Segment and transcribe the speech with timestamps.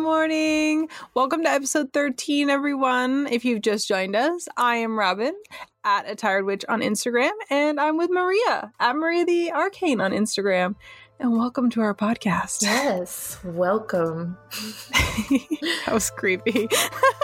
[0.00, 0.88] morning.
[1.14, 3.26] Welcome to episode 13, everyone.
[3.26, 5.34] If you've just joined us, I am Robin
[5.84, 10.12] at a tired witch on Instagram, and I'm with Maria at Maria the Arcane on
[10.12, 10.76] Instagram.
[11.18, 12.62] And welcome to our podcast.
[12.62, 14.38] Yes, welcome.
[15.30, 16.68] that was creepy.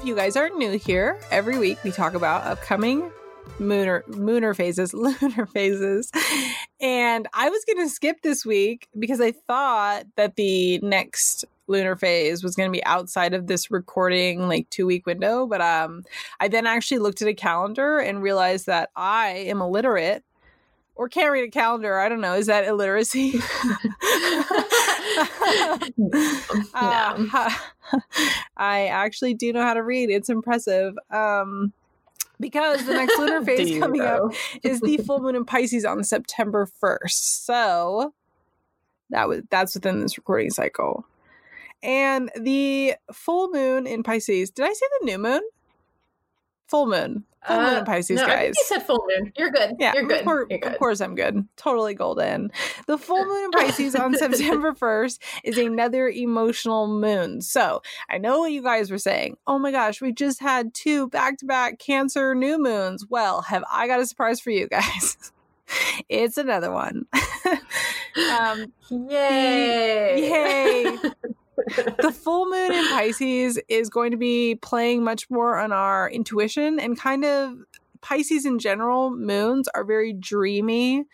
[0.00, 3.10] if you guys aren't new here, every week we talk about upcoming
[3.58, 6.10] mooner mooner phases, lunar phases.
[6.80, 11.96] And I was going to skip this week because I thought that the next lunar
[11.96, 16.04] phase was going to be outside of this recording like 2 week window, but um
[16.40, 20.24] I then actually looked at a calendar and realized that I am illiterate
[21.00, 21.98] or can't read a calendar.
[21.98, 22.34] I don't know.
[22.34, 23.30] Is that illiteracy?
[25.96, 27.26] no.
[27.32, 27.50] Uh,
[28.58, 30.10] I actually do know how to read.
[30.10, 30.92] It's impressive.
[31.10, 31.72] Um,
[32.38, 36.68] because the next lunar phase coming up is the full moon in Pisces on September
[36.82, 37.44] 1st.
[37.44, 38.12] So
[39.08, 41.06] that was that's within this recording cycle.
[41.82, 45.40] And the full moon in Pisces, did I say the new moon?
[46.70, 47.24] Full moon.
[47.48, 48.54] Full moon in uh, Pisces, no, guys.
[48.56, 49.32] you said full moon.
[49.36, 49.74] You're good.
[49.80, 50.20] Yeah, You're good.
[50.20, 50.72] Of course, You're good.
[50.72, 51.48] Of course, I'm good.
[51.56, 52.52] Totally golden.
[52.86, 57.40] The full moon in Pisces on September 1st is another emotional moon.
[57.40, 59.36] So I know what you guys were saying.
[59.48, 63.06] Oh my gosh, we just had two back to back Cancer new moons.
[63.08, 65.16] Well, have I got a surprise for you guys?
[66.08, 67.06] it's another one.
[68.38, 70.30] um, yay!
[70.30, 70.98] Yay!
[72.00, 76.78] The full moon in Pisces is going to be playing much more on our intuition
[76.78, 77.54] and kind of
[78.00, 81.04] Pisces in general, moons are very dreamy,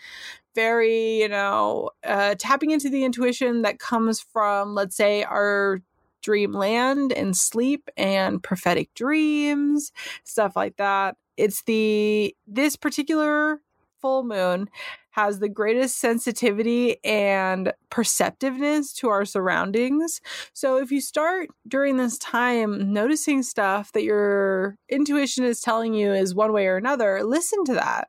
[0.54, 5.80] very, you know, uh, tapping into the intuition that comes from, let's say, our
[6.22, 9.92] dreamland and sleep and prophetic dreams,
[10.24, 11.16] stuff like that.
[11.36, 13.60] It's the, this particular
[14.00, 14.68] full moon
[15.16, 20.20] has the greatest sensitivity and perceptiveness to our surroundings.
[20.52, 26.12] So if you start during this time noticing stuff that your intuition is telling you
[26.12, 28.08] is one way or another, listen to that.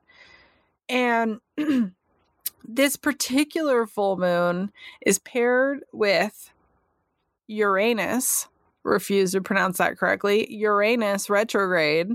[0.90, 1.40] And
[2.68, 4.70] this particular full moon
[5.00, 6.52] is paired with
[7.46, 8.48] Uranus
[8.88, 12.10] refuse to pronounce that correctly, Uranus retrograde,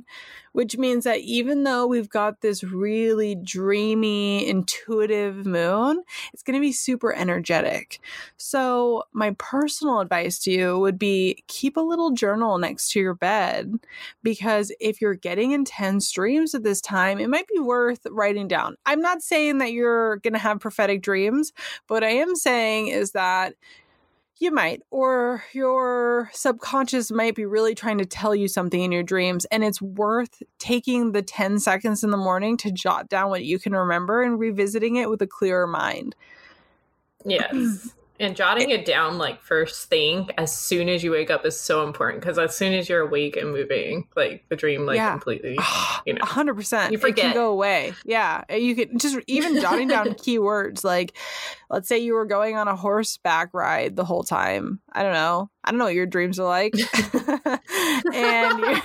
[0.53, 6.03] which means that even though we've got this really dreamy, intuitive moon,
[6.33, 7.99] it's going to be super energetic.
[8.37, 13.15] So, my personal advice to you would be keep a little journal next to your
[13.15, 13.73] bed
[14.21, 18.75] because if you're getting intense dreams at this time, it might be worth writing down.
[18.85, 21.51] I'm not saying that you're going to have prophetic dreams,
[21.87, 23.55] but I am saying is that
[24.39, 29.03] you might, or your subconscious might be really trying to tell you something in your
[29.03, 33.43] dreams, and it's worth taking the 10 seconds in the morning to jot down what
[33.43, 36.15] you can remember and revisiting it with a clearer mind.
[37.25, 37.93] Yes.
[38.19, 41.83] And jotting it down like first thing as soon as you wake up is so
[41.83, 45.11] important because as soon as you're awake and moving, like the dream like yeah.
[45.11, 45.57] completely,
[46.05, 47.17] you know, hundred percent, you forget.
[47.17, 47.93] It can go away.
[48.05, 51.17] Yeah, you could just even jotting down keywords like,
[51.71, 54.79] let's say you were going on a horseback ride the whole time.
[54.91, 55.49] I don't know.
[55.63, 56.73] I don't know what your dreams are like.
[58.13, 58.81] and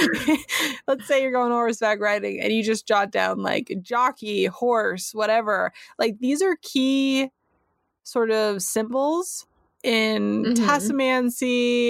[0.86, 5.72] let's say you're going horseback riding and you just jot down like jockey, horse, whatever.
[5.98, 7.30] Like these are key
[8.04, 9.46] sort of symbols
[9.82, 10.64] in mm-hmm.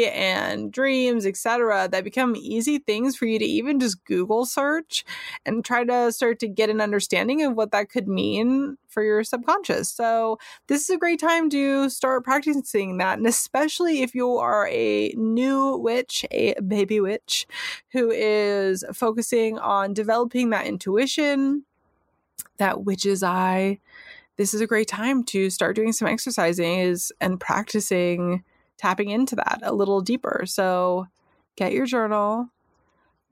[0.06, 5.04] and dreams etc that become easy things for you to even just google search
[5.44, 9.22] and try to start to get an understanding of what that could mean for your
[9.22, 14.38] subconscious so this is a great time to start practicing that and especially if you
[14.38, 17.46] are a new witch a baby witch
[17.90, 21.62] who is focusing on developing that intuition
[22.56, 23.78] that witch's eye
[24.36, 28.42] this is a great time to start doing some exercising is and practicing
[28.78, 30.42] tapping into that a little deeper.
[30.46, 31.06] So
[31.56, 32.48] get your journal,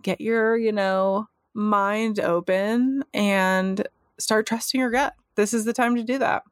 [0.03, 3.87] get your, you know, mind open and
[4.19, 5.15] start trusting your gut.
[5.35, 6.45] This is the time to do that.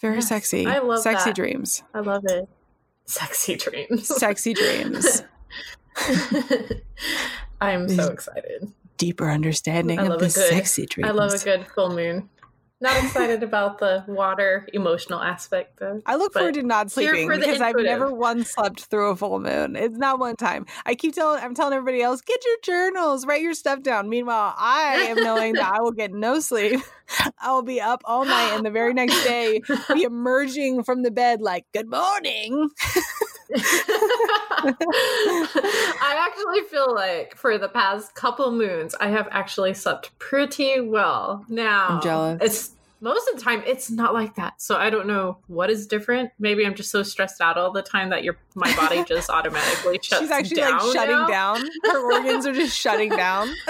[0.00, 0.66] Very yes, sexy.
[0.66, 1.36] I love sexy that.
[1.36, 1.82] dreams.
[1.94, 2.48] I love it.
[3.04, 4.08] Sexy dreams.
[4.08, 5.22] sexy dreams.
[7.60, 8.72] I'm so excited.
[8.96, 11.08] Deeper understanding of the good, sexy dreams.
[11.08, 12.28] I love a good full moon.
[12.82, 16.02] Not excited about the water emotional aspect though.
[16.04, 19.76] I look forward to not sleeping because I've never once slept through a full moon.
[19.76, 20.66] It's not one time.
[20.84, 24.08] I keep telling I'm telling everybody else, get your journals, write your stuff down.
[24.08, 26.80] Meanwhile, I am knowing that I will get no sleep.
[27.40, 29.60] I will be up all night and the very next day
[29.92, 32.70] be emerging from the bed like, good morning.
[34.64, 41.44] I actually feel like for the past couple moons, I have actually slept pretty well.
[41.48, 42.38] Now, I'm jealous.
[42.42, 42.70] It's
[43.02, 44.62] most of the time it's not like that.
[44.62, 46.30] So I don't know what is different.
[46.38, 49.98] Maybe I'm just so stressed out all the time that your my body just automatically
[50.02, 51.26] shuts She's actually down like shutting now.
[51.26, 51.68] down.
[51.84, 53.48] Her organs are just shutting down.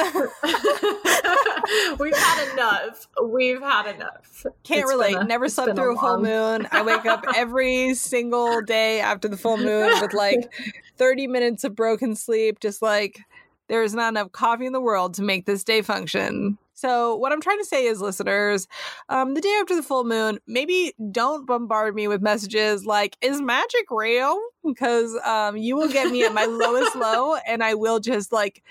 [1.98, 3.08] We've had enough.
[3.22, 4.44] We've had enough.
[4.64, 5.16] Can't It's relate.
[5.16, 6.66] a- Never slept been a through a full moon.
[6.70, 10.52] I wake up every single day after the full moon with like
[10.98, 13.20] 30 minutes of broken sleep, just like
[13.68, 16.58] there is not enough coffee in the world to make this day function.
[16.82, 18.66] So, what I'm trying to say is, listeners,
[19.08, 23.40] um, the day after the full moon, maybe don't bombard me with messages like, is
[23.40, 24.36] magic real?
[24.66, 28.64] Because um, you will get me at my lowest low and I will just like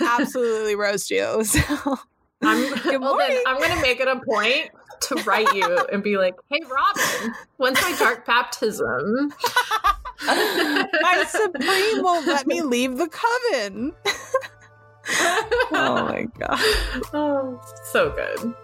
[0.00, 1.42] absolutely roast you.
[1.56, 1.96] So,
[2.42, 3.42] I'm, Good well, then morning.
[3.46, 4.70] I'm going to make it a point
[5.00, 9.32] to write you and be like, hey, Robin, when's my dark baptism?
[10.26, 13.92] my supreme won't let me leave the coven.
[15.72, 16.58] oh my god.
[17.12, 18.54] Oh, so good.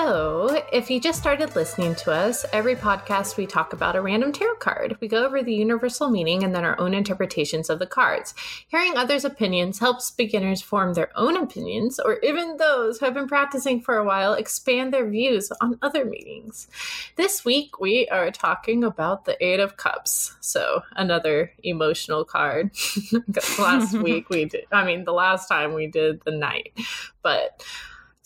[0.00, 4.30] So, if you just started listening to us, every podcast we talk about a random
[4.30, 4.96] tarot card.
[5.00, 8.32] We go over the universal meaning and then our own interpretations of the cards.
[8.68, 13.26] Hearing others' opinions helps beginners form their own opinions, or even those who have been
[13.26, 16.68] practicing for a while expand their views on other meanings.
[17.16, 20.36] This week we are talking about the Eight of Cups.
[20.38, 22.70] So, another emotional card.
[23.58, 26.72] last week we did, I mean, the last time we did the Knight.
[27.20, 27.64] But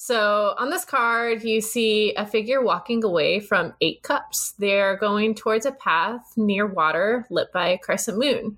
[0.05, 4.51] so on this card, you see a figure walking away from eight cups.
[4.59, 8.57] They're going towards a path near water lit by a crescent moon.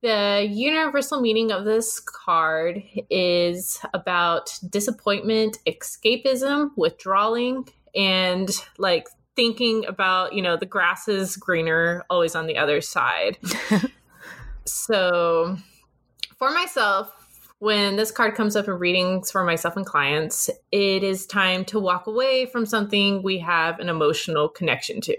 [0.00, 8.48] The universal meaning of this card is about disappointment, escapism, withdrawing, and
[8.78, 13.36] like thinking about, you know, the grass is greener always on the other side.
[14.64, 15.58] so
[16.38, 17.21] for myself,
[17.62, 21.78] when this card comes up in readings for myself and clients, it is time to
[21.78, 25.16] walk away from something we have an emotional connection to.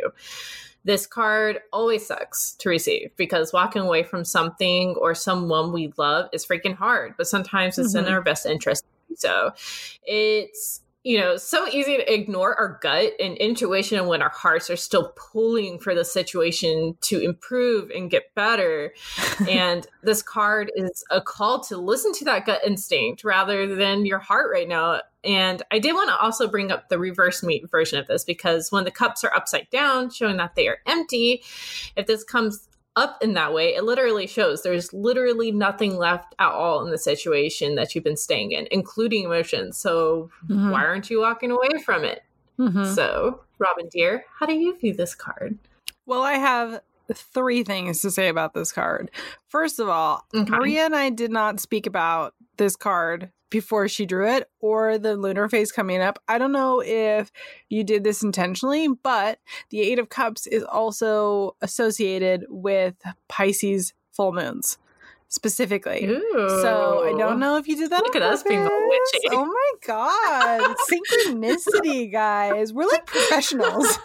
[0.84, 6.28] This card always sucks to receive because walking away from something or someone we love
[6.34, 8.12] is freaking hard, but sometimes it's in Mhm.
[8.12, 8.84] our best interest.
[9.16, 9.54] So
[10.06, 14.70] it's you know, so easy to ignore our gut and intuition and when our hearts
[14.70, 18.94] are still pulling for the situation to improve and get better.
[19.50, 24.20] and this card is a call to listen to that gut instinct rather than your
[24.20, 25.02] heart right now.
[25.26, 28.72] And I did want to also bring up the reverse meat version of this because
[28.72, 31.44] when the cups are upside down, showing that they are empty,
[31.98, 36.52] if this comes up in that way, it literally shows there's literally nothing left at
[36.52, 39.78] all in the situation that you've been staying in, including emotions.
[39.78, 40.72] So Mhm.
[40.72, 42.24] why aren't you walking away from it?
[42.60, 42.94] Mhm.
[42.94, 45.58] So, Robin dear, how do you view this card?
[46.06, 46.82] Well, I have
[47.14, 49.10] three things to say about this card.
[49.48, 50.50] First of all, Okay.
[50.52, 55.16] Maria and I did not speak about this card before she drew it or the
[55.16, 56.20] lunar phase coming up.
[56.28, 57.32] I don't know if
[57.70, 62.96] you did this intentionally, but the Eight of Cups is also associated with
[63.28, 64.78] Pisces full moons
[65.34, 66.06] specifically.
[66.06, 66.60] Ooh.
[66.62, 68.04] So I don't know if you did that.
[68.04, 69.28] Look at us being witchy.
[69.32, 72.72] Oh my god, synchronicity, guys!
[72.72, 73.88] We're like professionals.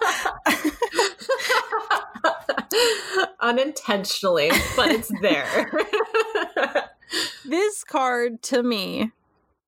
[3.41, 5.71] Unintentionally, but it's there.
[7.49, 9.11] this card to me,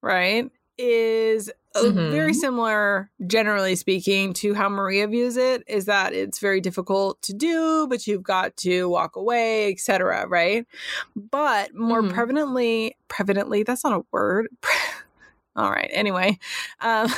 [0.03, 2.11] right, is Mhm.
[2.11, 5.63] very similar, generally speaking, to how Maria views it.
[5.67, 10.27] Is that it's very difficult to do, but you've got to walk away, etc.
[10.27, 10.67] Right,
[11.15, 12.11] but more Mhm.
[12.13, 14.49] prevalently, prevalently, that's not a word.
[15.57, 15.91] All right.
[15.93, 16.39] Anyway,
[16.81, 17.09] um,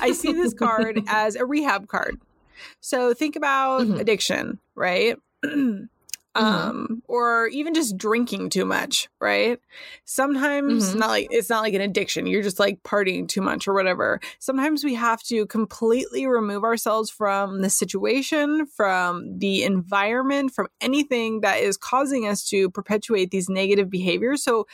[0.00, 2.20] I see this card as a rehab card.
[2.80, 4.00] So think about Mhm.
[4.00, 5.16] addiction, right?
[6.34, 6.46] Mm-hmm.
[6.46, 9.58] um or even just drinking too much right
[10.06, 11.00] sometimes mm-hmm.
[11.00, 14.18] not like it's not like an addiction you're just like partying too much or whatever
[14.38, 21.42] sometimes we have to completely remove ourselves from the situation from the environment from anything
[21.42, 24.66] that is causing us to perpetuate these negative behaviors so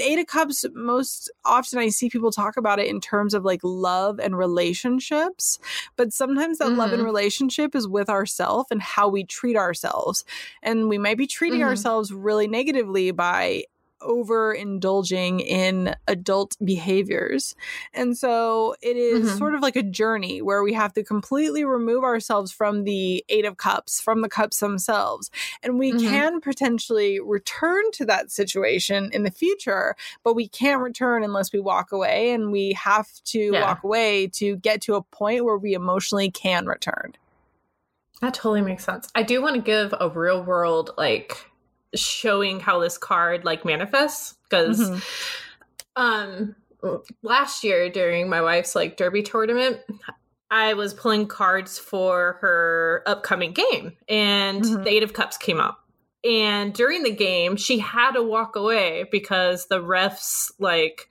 [0.00, 3.60] eight of cups most often i see people talk about it in terms of like
[3.62, 5.58] love and relationships
[5.96, 6.78] but sometimes that mm-hmm.
[6.78, 7.06] love and mm-hmm.
[7.06, 10.24] relationship is with ourselves and how we treat ourselves
[10.62, 11.68] and we might be treating mm-hmm.
[11.68, 13.62] ourselves really negatively by
[14.04, 17.56] overindulging in adult behaviors.
[17.92, 19.38] And so it is mm-hmm.
[19.38, 23.44] sort of like a journey where we have to completely remove ourselves from the Eight
[23.44, 25.30] of Cups, from the cups themselves.
[25.62, 26.08] And we mm-hmm.
[26.08, 31.60] can potentially return to that situation in the future, but we can't return unless we
[31.60, 32.32] walk away.
[32.32, 33.62] And we have to yeah.
[33.62, 37.14] walk away to get to a point where we emotionally can return.
[38.20, 39.08] That totally makes sense.
[39.14, 41.50] I do want to give a real world like
[41.94, 46.02] showing how this card like manifests because mm-hmm.
[46.02, 46.54] um
[47.22, 49.78] last year during my wife's like derby tournament
[50.50, 54.84] I was pulling cards for her upcoming game and mm-hmm.
[54.84, 55.80] the 8 of cups came up.
[56.22, 61.10] And during the game, she had to walk away because the refs like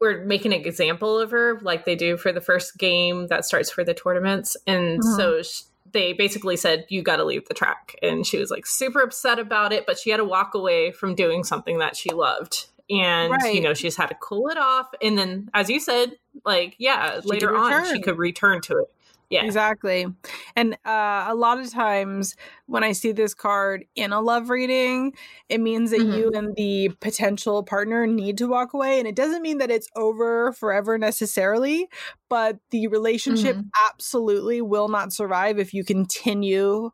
[0.00, 3.70] were making an example of her like they do for the first game that starts
[3.70, 5.16] for the tournaments and mm-hmm.
[5.16, 5.62] so she,
[5.94, 7.96] they basically said you got to leave the track.
[8.02, 11.14] And she was like super upset about it but she had to walk away from
[11.14, 12.66] doing something that she loved.
[12.90, 13.54] And right.
[13.54, 14.88] you know she's had to cool it off.
[15.00, 16.12] And then as you said
[16.44, 18.92] like yeah she later on she could return to it
[19.30, 19.44] yeah.
[19.44, 20.06] Exactly.
[20.54, 25.14] And uh, a lot of times when I see this card in a love reading,
[25.48, 26.12] it means that mm-hmm.
[26.12, 28.98] you and the potential partner need to walk away.
[28.98, 31.88] And it doesn't mean that it's over forever necessarily,
[32.28, 33.68] but the relationship mm-hmm.
[33.90, 36.90] absolutely will not survive if you continue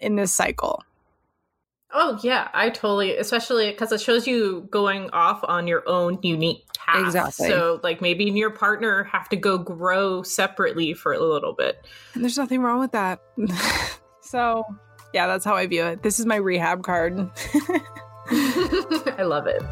[0.00, 0.82] in this cycle.
[1.98, 6.62] Oh yeah, I totally, especially because it shows you going off on your own unique
[6.76, 7.06] path.
[7.06, 7.48] Exactly.
[7.48, 11.86] So like maybe your partner have to go grow separately for a little bit.
[12.12, 13.22] And there's nothing wrong with that.
[14.20, 14.62] so
[15.14, 16.02] yeah, that's how I view it.
[16.02, 17.18] This is my rehab card.
[18.28, 19.62] I love it.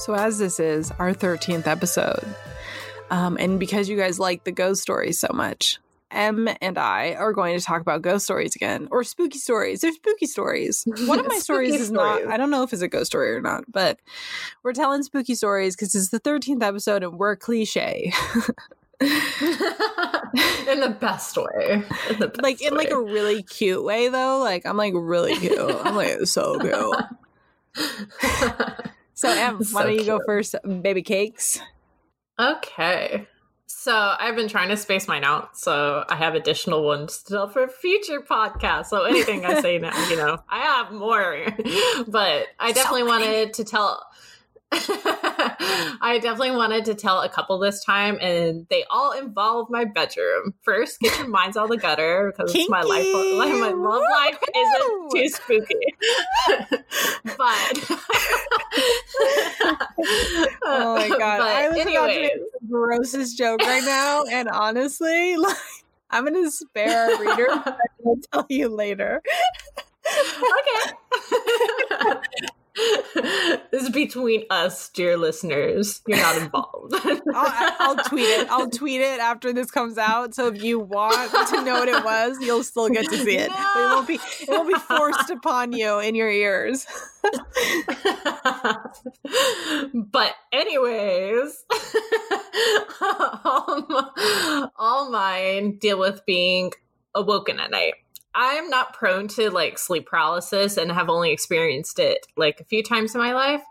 [0.00, 2.24] So, as this is our 13th episode,
[3.10, 5.78] um, and because you guys like the ghost stories so much,
[6.10, 9.82] Em and I are going to talk about ghost stories again or spooky stories.
[9.82, 10.84] They're spooky stories.
[11.04, 13.42] One of my stories is not, I don't know if it's a ghost story or
[13.42, 13.98] not, but
[14.62, 18.10] we're telling spooky stories because it's the 13th episode and we're cliche.
[19.02, 19.10] in
[20.80, 21.84] the best way.
[22.08, 22.84] In the best like in way.
[22.84, 24.38] like a really cute way though.
[24.38, 25.58] Like I'm like really cute.
[25.60, 26.96] I'm like so cute.
[29.20, 30.06] So, Em, so why don't you cute.
[30.06, 31.60] go first, um, baby cakes?
[32.38, 33.26] Okay.
[33.66, 37.68] So I've been trying to space mine out, so I have additional ones still for
[37.68, 38.86] future podcasts.
[38.86, 41.44] So anything I say now, you know, I have more,
[42.08, 44.06] but I definitely so wanted to tell
[44.72, 50.54] I definitely wanted to tell a couple this time, and they all involve my bedroom.
[50.62, 52.68] First, get your minds of the gutter because Kinky.
[52.70, 55.74] my life, my love life isn't too spooky.
[57.36, 57.36] but
[60.62, 61.96] oh my god, but I was anyways.
[61.96, 65.56] about to make the grossest joke right now, and honestly, like
[66.10, 67.48] I'm gonna spare our reader.
[67.50, 69.20] I'll tell you later.
[71.98, 72.16] okay.
[72.74, 76.00] This is between us, dear listeners.
[76.06, 76.94] You're not involved.
[77.34, 78.48] I'll, I'll, tweet it.
[78.50, 80.34] I'll tweet it after this comes out.
[80.34, 83.50] So if you want to know what it was, you'll still get to see it.
[83.50, 83.56] No.
[83.74, 84.14] But it won't be.
[84.14, 86.86] It won't be forced upon you in your ears.
[89.94, 91.64] but anyways,
[93.00, 94.12] all,
[94.76, 96.72] all mine deal with being
[97.14, 97.94] awoken at night.
[98.34, 102.82] I'm not prone to like sleep paralysis and have only experienced it like a few
[102.82, 103.62] times in my life.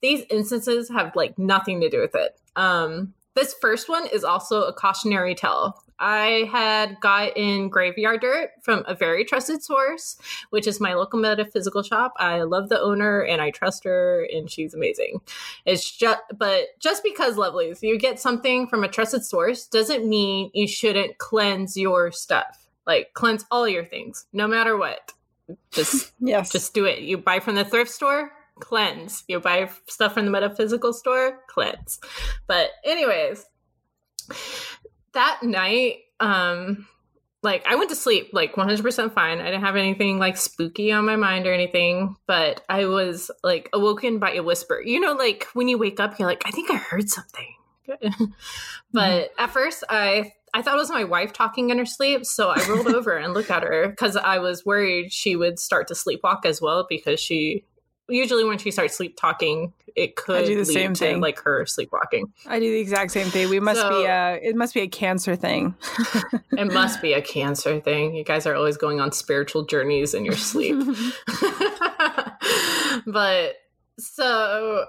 [0.00, 2.38] These instances have like nothing to do with it.
[2.56, 5.80] Um, this first one is also a cautionary tale.
[6.00, 10.16] I had gotten graveyard dirt from a very trusted source,
[10.50, 12.14] which is my local metaphysical shop.
[12.18, 15.20] I love the owner and I trust her and she's amazing.
[15.64, 20.50] It's just but just because lovelies, you get something from a trusted source doesn't mean
[20.54, 25.12] you shouldn't cleanse your stuff like cleanse all your things, no matter what.
[25.70, 27.00] Just yes, just do it.
[27.00, 29.22] You buy from the thrift store, cleanse.
[29.28, 32.00] You buy stuff from the metaphysical store, cleanse.
[32.48, 33.44] But anyways,
[35.12, 36.88] that night, um,
[37.42, 39.40] like I went to sleep like 100% fine.
[39.40, 43.68] I didn't have anything like spooky on my mind or anything, but I was like
[43.72, 44.82] awoken by a whisper.
[44.84, 47.54] You know, like when you wake up, you're like, I think I heard something.
[48.92, 52.50] but at first, I I thought it was my wife talking in her sleep, so
[52.50, 55.94] I rolled over and looked at her because I was worried she would start to
[55.94, 57.64] sleepwalk as well because she
[58.08, 61.20] usually when she starts sleep talking, it could do the lead same to thing.
[61.20, 62.32] like her sleepwalking.
[62.46, 63.48] I do the exact same thing.
[63.50, 65.74] We must So- be a it must be a cancer thing.
[66.58, 68.16] It must be a cancer thing.
[68.16, 70.74] You guys are always going on spiritual journeys in your sleep.
[73.06, 73.54] but
[73.98, 74.84] so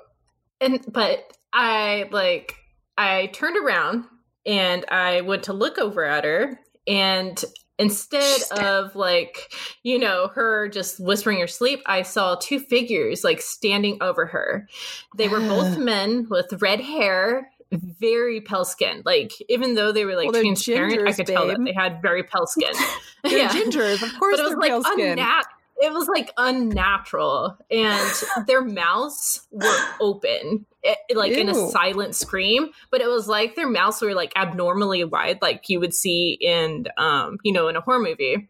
[0.61, 2.55] and but I like
[2.97, 4.05] I turned around
[4.49, 7.43] and I went to look over at her and
[7.77, 9.53] instead of like
[9.83, 14.67] you know her just whispering her sleep i saw two figures like standing over her.
[15.15, 19.03] They were both men with red hair very pale skin.
[19.05, 22.01] Like even though they were like Well, transparent i gingers, could tell that they had
[22.01, 22.73] very pale skin.
[23.23, 25.43] They're gingers, of course but it was like unnat-
[25.81, 32.69] it was like unnatural and their mouths were open it, like in a silent scream
[32.91, 36.85] but it was like their mouths were like abnormally wide like you would see in
[36.97, 38.47] um you know in a horror movie.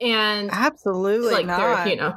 [0.00, 1.58] And Absolutely like not.
[1.58, 2.14] their you know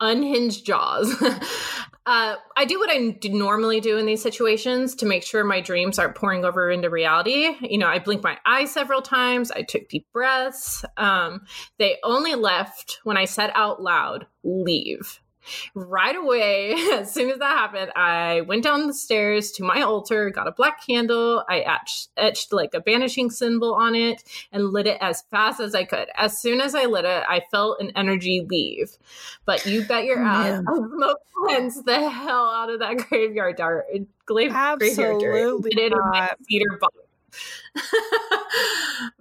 [0.00, 1.14] unhinged jaws
[2.06, 5.98] uh i do what i normally do in these situations to make sure my dreams
[5.98, 7.56] aren't pouring over into reality.
[7.60, 9.50] You know i blink my eyes several times.
[9.50, 10.84] I took deep breaths.
[10.96, 11.42] Um
[11.78, 15.20] they only left when i said out loud leave
[15.74, 20.30] right away as soon as that happened i went down the stairs to my altar
[20.30, 24.22] got a black candle i etched, etched like a banishing symbol on it
[24.52, 26.08] and lit it as fast as i could.
[26.16, 28.96] As soon as i lit it i felt an energy leave.
[29.44, 30.62] But you bet your Oh, ass.
[30.68, 33.84] I smoke cleansed the hell out of that graveyard dar-
[34.26, 35.34] grave, graveyard dirt.
[35.34, 36.96] Absolutely Did it in my cedar box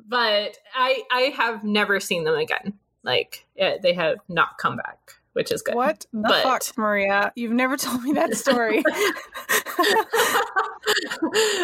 [0.07, 2.73] but i i have never seen them again.
[3.03, 7.31] Like eh, they have not come back which is good What the But- fuck, Maria?
[7.35, 8.83] You've never told me that story.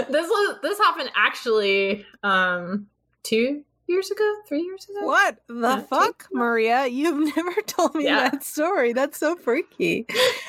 [0.09, 2.87] this was this happened actually um
[3.23, 6.87] two years ago three years ago what the Yeah, fuck, Maria?
[6.87, 8.29] You've never told me Yeah.
[8.29, 8.93] that story.
[8.93, 10.05] That's so freaky.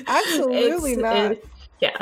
[0.07, 1.33] Absolutely It's- not.
[1.33, 1.45] it-
[1.81, 1.97] yeah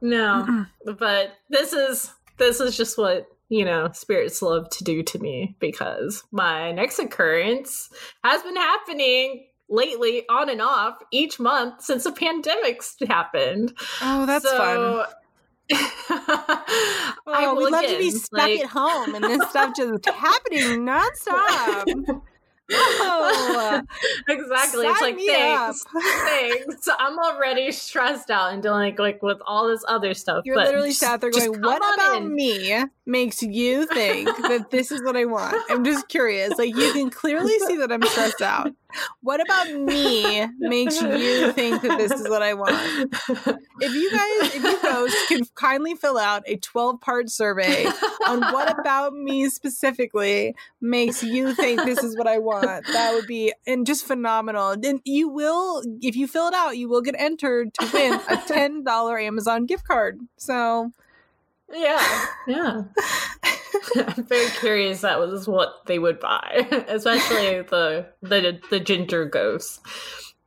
[0.00, 0.66] no
[0.98, 5.54] but this is this is just what you know spirits love to do to me
[5.60, 7.88] because my next occurrence
[8.24, 14.44] has been happening lately on and off each month since the pandemic's happened oh, that's
[14.48, 15.06] fun.
[15.72, 17.14] so I
[17.46, 20.86] Oh, will we'd love to be stuck like- at home and this stuff just happening
[20.86, 22.20] nonstop.
[22.74, 23.82] Oh,
[24.28, 24.86] exactly.
[24.86, 26.88] it's like thanks, thanks.
[26.98, 30.44] I'm already stressed out and dealing like with all this other stuff.
[30.46, 34.90] You're literally just- sat there going, "What about in." me makes you think that this
[34.90, 36.56] is what I want?" I'm just curious.
[36.56, 38.72] Like you can clearly see that I'm stressed out.
[39.20, 42.74] What about me makes you think that this is what I want?
[43.80, 47.86] If you guys, if you ghosts can kindly fill out a 12 part survey
[48.28, 53.26] on what about me specifically makes you think this is what I want, that would
[53.26, 54.76] be and just phenomenal.
[54.76, 58.36] Then you will, if you fill it out, you will get entered to win a
[58.36, 60.20] $10 Amazon gift card.
[60.36, 60.92] So
[61.72, 62.82] yeah, yeah.
[63.96, 65.00] I'm very curious.
[65.00, 69.80] That was what they would buy, especially the the the ginger ghosts.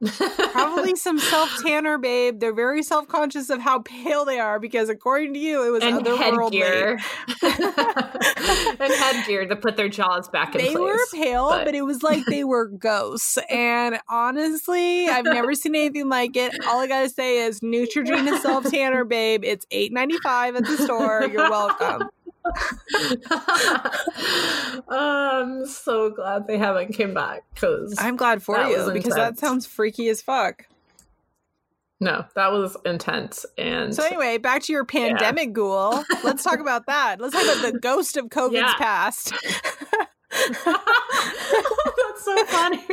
[0.04, 2.40] Probably some self tanner, babe.
[2.40, 5.84] They're very self conscious of how pale they are because according to you, it was
[5.84, 6.62] and otherworldly.
[6.62, 7.00] headgear
[8.80, 10.78] and headgear to put their jaws back in they place.
[10.78, 11.66] were pale, but...
[11.66, 13.38] but- it was like they were ghosts.
[13.50, 16.54] And honestly, I've never seen anything like it.
[16.68, 19.44] All I gotta say is Neutrogena self tanner, babe.
[19.44, 21.28] It's eight ninety five at the store.
[21.32, 22.10] You're welcome.
[24.90, 29.66] I'm so glad they haven't came back because I'm glad for you because that sounds
[29.66, 30.66] freaky as fuck.
[32.00, 33.46] no, that was intense.
[33.58, 36.04] And So anyway, back to your pandemic ghoul.
[36.24, 37.20] Let's talk about that.
[37.20, 38.74] Let's talk about the ghost of COVID's Yeah.
[38.78, 39.34] past.
[40.66, 42.84] that's so funny.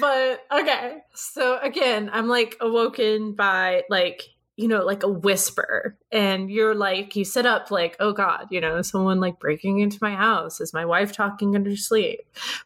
[0.00, 4.22] but okay, so again, I'm like awoken by like
[4.60, 8.60] you know like a whisper, and you're like you sit up like oh god, you
[8.60, 10.60] know someone like breaking into my house.
[10.60, 12.20] Is my wife talking in her sleep?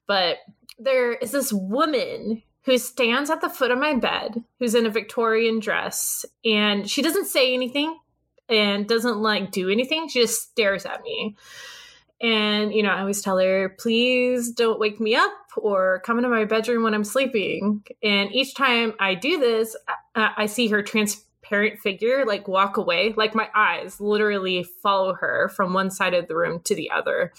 [0.06, 0.38] But
[0.78, 4.90] there is this woman who stands at the foot of my bed who's in a
[4.90, 7.96] Victorian dress and she doesn't say anything
[8.48, 10.08] and doesn't like do anything.
[10.08, 11.36] She just stares at me.
[12.20, 16.30] And, you know, I always tell her, please don't wake me up or come into
[16.30, 17.82] my bedroom when I'm sleeping.
[18.02, 19.76] And each time I do this,
[20.14, 25.14] I, I see her trans parent figure like walk away like my eyes literally follow
[25.14, 27.32] her from one side of the room to the other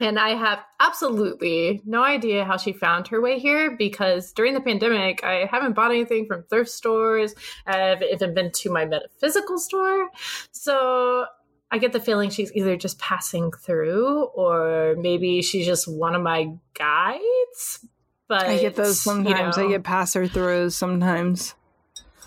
[0.00, 4.60] and I have absolutely no idea how she found her way here because during the
[4.60, 7.34] pandemic, I haven't bought anything from thrift stores.
[7.66, 10.08] I haven't even been to my metaphysical store.
[10.52, 11.26] So
[11.70, 16.22] I get the feeling she's either just passing through or maybe she's just one of
[16.22, 17.86] my guides.
[18.26, 19.58] But I get those sometimes.
[19.58, 21.54] You know, I get passer throughs sometimes.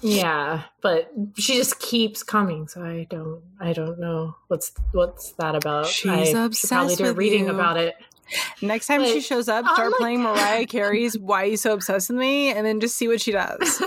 [0.03, 5.55] Yeah, but she just keeps coming, so I don't I don't know what's what's that
[5.55, 5.87] about.
[5.87, 7.53] She's I obsessed probably do with reading you.
[7.53, 7.95] about it.
[8.61, 12.09] Next time she shows up, oh, start like- playing Mariah Carey's "Why You So Obsessed
[12.09, 13.81] with Me" and then just see what she does.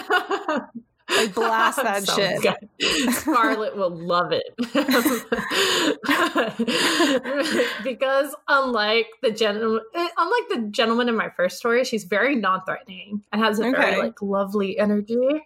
[1.09, 2.43] Like blast that shit.
[2.43, 3.15] good.
[3.15, 4.43] Scarlett will love it.
[7.85, 13.43] because unlike the gentleman unlike the gentleman in my first story, she's very non-threatening and
[13.43, 13.81] has a Okay.
[13.81, 15.43] very like lovely energy.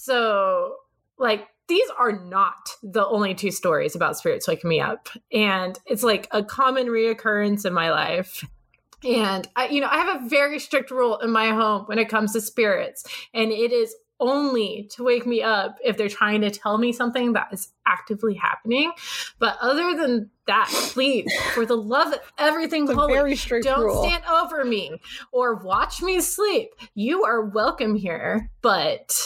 [0.00, 0.76] So
[1.18, 5.08] like these are not the only two stories about spirits waking me up.
[5.32, 8.44] And it's like a common reoccurrence in my life.
[9.04, 12.08] And I, you know, I have a very strict rule in my home when it
[12.08, 16.50] comes to spirits, and it is only to wake me up if they're trying to
[16.50, 18.92] tell me something that is actively happening.
[19.38, 24.04] But other than that, please, for the love of everything It's holy, don't rule.
[24.04, 25.00] stand over me
[25.32, 26.70] or watch me sleep.
[26.94, 29.16] You are welcome here, but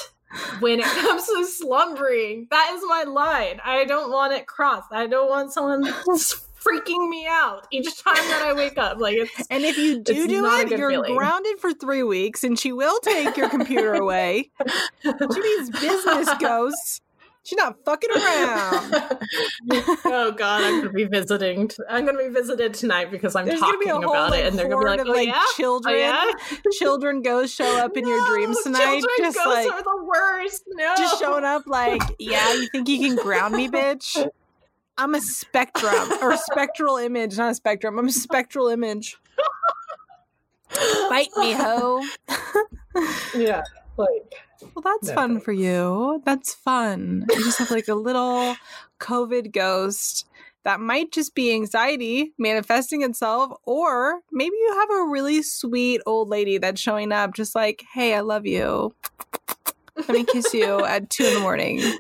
[0.61, 3.61] when it comes to slumbering, that is my line.
[3.65, 4.93] I don't want it crossed.
[4.93, 5.85] I don't want someone
[6.65, 8.99] freaking me out each time that I wake up.
[8.99, 11.15] Like it's And if you do do it, you're feeling.
[11.17, 14.51] grounded for three weeks, and she will take your computer away.
[15.03, 17.01] She means business ghosts.
[17.45, 18.95] She's not fucking around.
[20.07, 21.69] oh god, I'm gonna be visiting.
[21.69, 24.31] t- I'm gonna be visited tonight because I'm There's gonna talking be a whole about
[24.31, 25.95] like, it, and they're gonna be like, of "Oh like yeah, oh, children.
[25.95, 26.31] oh yeah."
[26.73, 30.65] Children ghosts show up in your dreams tonight, children just ghosts like are the worst.
[30.69, 34.27] No, just showing up like, yeah, you think you can ground me, bitch?
[34.97, 37.99] I'm a spectrum or a spectral image, not a spectrum.
[37.99, 39.19] I'm a spectral image.
[41.11, 42.03] Bite me, ho.
[43.37, 43.63] Yeah,
[43.99, 44.35] like
[44.75, 45.45] Well, that's No, fun thanks.
[45.45, 46.23] for you.
[46.25, 47.25] That's fun.
[47.31, 48.57] You just have like a little
[49.01, 50.27] COVID ghost
[50.65, 56.29] that might just be anxiety manifesting itself, or maybe you have a really sweet old
[56.29, 58.95] lady that's showing up just like, hey, I love you.
[59.97, 61.79] Let me kiss you at two in the morning.
[61.81, 61.99] as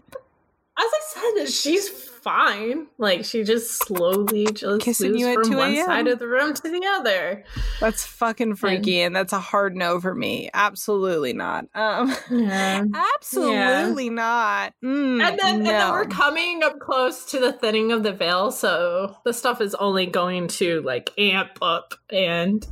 [0.78, 2.86] I said, she's fine.
[2.98, 6.26] Like she just slowly just Kissing moves you at from 2 one side of the
[6.26, 7.44] room to the other.
[7.80, 10.50] That's fucking freaky, and that's a hard no for me.
[10.54, 11.66] Absolutely not.
[11.74, 12.84] Um, Yeah.
[13.14, 14.72] absolutely not.
[14.82, 18.50] Mm, And then, and then we're coming up close to the thinning of the veil,
[18.50, 22.66] so the stuff is only going to like amp up and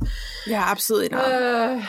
[0.47, 1.25] yeah, absolutely not.
[1.31, 1.85] uh,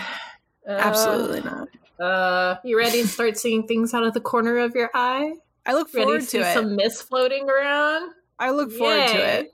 [0.68, 1.68] absolutely not.
[1.98, 2.04] not.
[2.06, 5.32] Uh, you ready to start seeing things out of the corner of your eye?
[5.66, 6.54] I look forward to to it.
[6.54, 8.12] some mist floating around?
[8.38, 9.52] I look forward to it.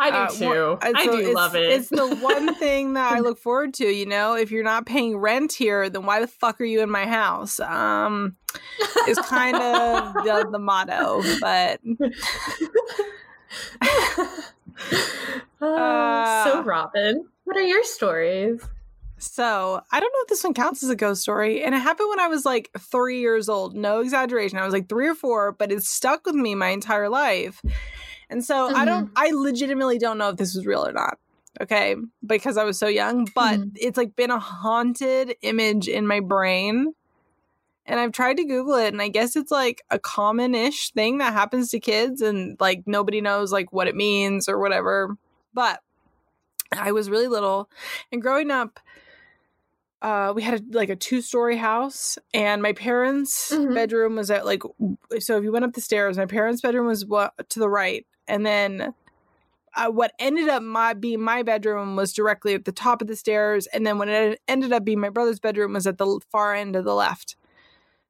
[0.00, 0.46] I do Uh, too.
[0.46, 1.70] one- I so do love it.
[1.72, 3.86] It's the one thing that I look forward to.
[3.86, 6.90] You know, if you're not paying rent here, then why the fuck are you in
[6.90, 7.58] my house?
[7.58, 8.36] Um,
[9.08, 11.22] is kind of the, the motto.
[11.40, 11.80] But
[15.60, 18.62] Uh, so, Uh, Robin, what are your stories?
[19.18, 22.08] So I don't know if this one counts as a ghost story, and it happened
[22.10, 23.74] when I was like three years old.
[23.76, 24.58] No exaggeration.
[24.58, 27.62] I was like three or four, but it stuck with me my entire life.
[28.30, 29.10] And so I don't.
[29.16, 31.18] I legitimately don't know if this was real or not.
[31.60, 33.72] Okay, because I was so young, but Mhm.
[33.74, 36.94] it's like been a haunted image in my brain.
[37.86, 41.18] And I've tried to Google it, and I guess it's like a common ish thing
[41.18, 45.16] that happens to kids, and like nobody knows like what it means or whatever.
[45.54, 45.80] But
[46.70, 47.70] I was really little,
[48.12, 48.78] and growing up,
[50.00, 53.74] uh, we had a, like a two story house, and my parents' Mhm.
[53.74, 54.62] bedroom was at like
[55.18, 58.06] so if you went up the stairs, my parents' bedroom was what to the right,
[58.26, 58.94] and then
[59.74, 63.16] uh, what ended up my being my bedroom was directly at the top of the
[63.16, 66.54] stairs, and then when it ended up being my brother's bedroom was at the far
[66.54, 67.36] end of the left.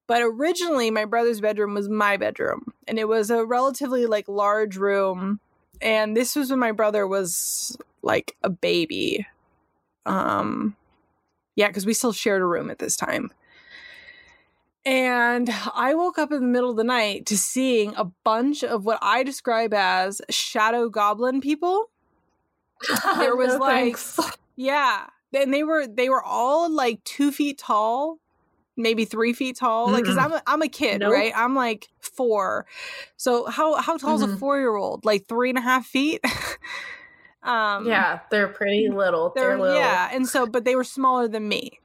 [0.07, 4.77] But originally, my brother's bedroom was my bedroom, and it was a relatively like large
[4.77, 5.40] room.
[5.81, 9.27] And this was when my brother was like a baby.
[10.07, 10.77] Um,
[11.59, 13.33] yeah, because we still shared a room at this time.
[14.87, 18.85] And I woke up in the middle of the night to seeing a bunch of
[18.85, 21.90] what I describe as shadow goblin people.
[23.18, 24.18] There was, No like, thanks.
[24.57, 25.07] Yeah.
[25.35, 28.18] And they were they were all like two feet tall,
[28.77, 29.90] maybe three feet tall.
[29.90, 31.12] Like, cause I'm a, I'm a kid, Nope.
[31.12, 31.33] right?
[31.37, 32.64] I'm like four.
[33.16, 34.38] So how how tall is a Mhm.
[34.38, 35.05] four year old?
[35.05, 36.25] Like three and a half feet.
[37.49, 39.33] um, yeah, they're pretty little.
[39.35, 39.77] They're, they're little.
[39.79, 41.81] yeah, and so but they were smaller than me.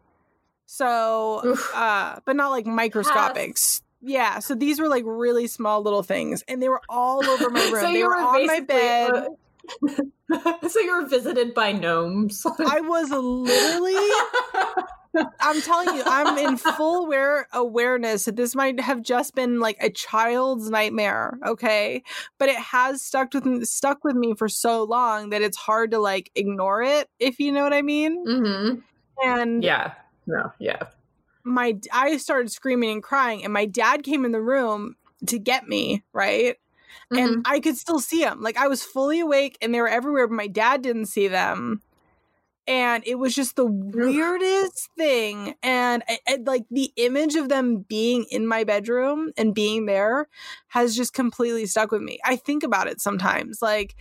[0.65, 1.71] So, Oof.
[1.75, 3.55] uh, but not like microscopic.
[4.01, 7.61] Yeah, so these were like really small little things, and they were all over my
[7.73, 7.85] room.
[7.85, 9.11] So they were were on my bed.
[9.11, 9.27] uh,
[10.67, 12.45] so you were visited by gnomes.
[12.59, 13.95] I was literally
[15.39, 19.77] I'm telling you, I'm in full aware awareness that this might have just been like
[19.79, 22.03] a child's nightmare, okay?
[22.39, 25.91] But it has stuck with me, stuck with me for so long that it's hard
[25.91, 28.25] to like ignore it, if you know what I mean.
[28.25, 28.79] mm-hmm.
[29.23, 29.93] And Yeah.
[30.25, 30.51] No.
[30.57, 30.83] Yeah.
[31.43, 34.95] my I started screaming and crying, and my dad came in the room
[35.27, 36.57] to get me, right?
[37.11, 37.17] Mhm.
[37.19, 38.41] And I could still see them.
[38.41, 41.81] Like I was fully awake, and they were everywhere, but my dad didn't see them.
[42.65, 45.53] And it was just the weirdest thing.
[45.61, 50.27] And I, I- like the image of them being in my bedroom and being there
[50.69, 52.19] has just completely stuck with me.
[52.23, 53.95] I think about it sometimes, like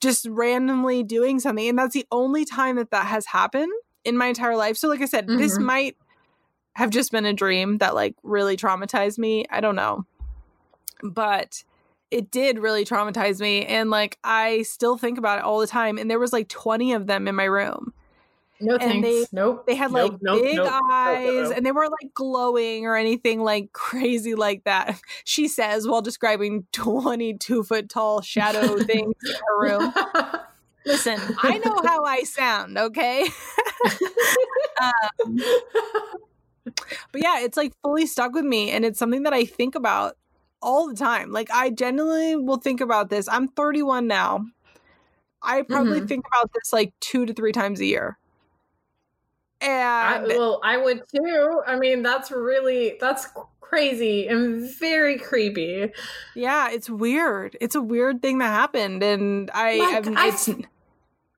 [0.00, 1.68] just randomly doing something.
[1.68, 3.72] And that's the only time that that has happened
[4.04, 4.76] in my entire life.
[4.76, 5.62] So, like I said, this Mhm.
[5.64, 5.96] might
[6.74, 9.44] have just been a dream that like really traumatized me.
[9.50, 10.06] I don't know.
[11.02, 11.62] But
[12.10, 15.98] it did really traumatize me and like I still think about it all the time
[15.98, 17.92] and there was like 20 of them in my room.
[18.60, 19.06] no and thanks.
[19.06, 19.66] they- nope.
[19.66, 22.96] They had like nope, big nope, nope, nope, eyes and they weren't like glowing or
[22.96, 24.98] anything like crazy like that.
[25.24, 29.92] She says while describing 22 foot tall shadow things in her room.
[30.86, 33.28] Listen, I know how I sound, okay?
[34.82, 35.36] um,
[36.64, 40.16] but yeah, it's like fully stuck with me and it's something that I think about
[40.62, 41.30] all the time.
[41.32, 43.28] Like I genuinely will think about this.
[43.28, 44.44] I'm 31 now.
[45.42, 46.08] I probably Mhm.
[46.08, 48.18] think about this like 2 to 3 times a year.
[49.60, 51.60] I, And well, I would too.
[51.66, 53.26] I mean, that's really that's
[53.60, 55.92] crazy and very creepy.
[56.34, 57.56] yeah, it's weird.
[57.60, 60.48] It's a weird thing that happened and I Like, I've, I- it's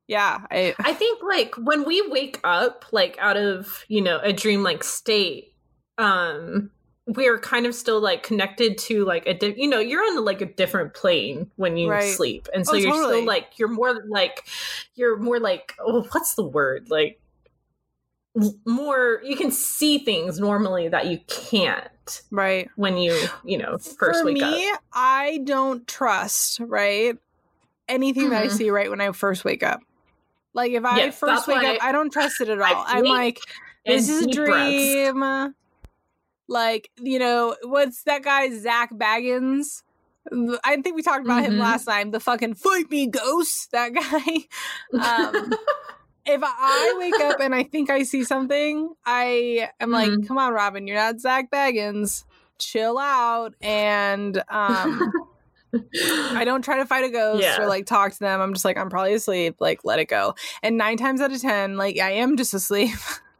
[0.07, 4.33] yeah, I I think like when we wake up like out of, you know, a
[4.33, 5.55] dreamlike state,
[5.99, 6.71] um
[7.17, 10.41] we're kind of still like connected to like a di- you know you're on like
[10.41, 12.15] a different plane when you Right.
[12.15, 13.17] sleep and so Oh, you're totally.
[13.17, 14.47] still like you're more like
[14.95, 17.21] you're more like oh what's the word like
[18.65, 22.71] more you can see things normally that you can't right.
[22.77, 27.17] when you you know first For wake me, up I don't trust, right?
[27.89, 28.53] Anything that I Mhm.
[28.53, 29.81] see right when I first wake up.
[30.55, 32.85] Like if I Yes, first wake up, I don't trust it at all.
[32.87, 33.41] I'm like,
[33.85, 34.95] this is a dream breaths.
[36.51, 39.83] Like, you know, what's that guy, Zak Bagans?
[40.65, 41.61] I think we talked about him Mhm.
[41.61, 42.11] last time.
[42.11, 44.47] The fucking fight me ghost, that guy.
[44.93, 45.53] Um,
[46.27, 50.27] if I wake up and I think I see something, I am like, Mhm.
[50.29, 52.25] come on, Robin, you're not Zak Bagans.
[52.59, 53.55] Chill out.
[53.63, 55.13] And um,
[56.35, 57.63] I don't try to fight a ghost Yeah.
[57.63, 58.41] or like talk to them.
[58.41, 59.57] I'm just like, I'm probably asleep.
[59.61, 60.35] Like, let it go.
[60.63, 62.91] And nine times out of 10, like, I am just asleep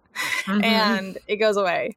[0.47, 0.65] Mhm.
[0.65, 1.97] and it goes away.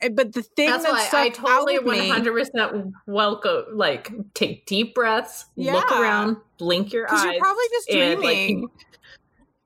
[0.00, 3.64] But the thing That's that why I totally with me, 100% welcome.
[3.74, 7.20] Like, take deep breaths, look around, blink your eyes.
[7.22, 8.68] because you're probably just and, like, dreaming.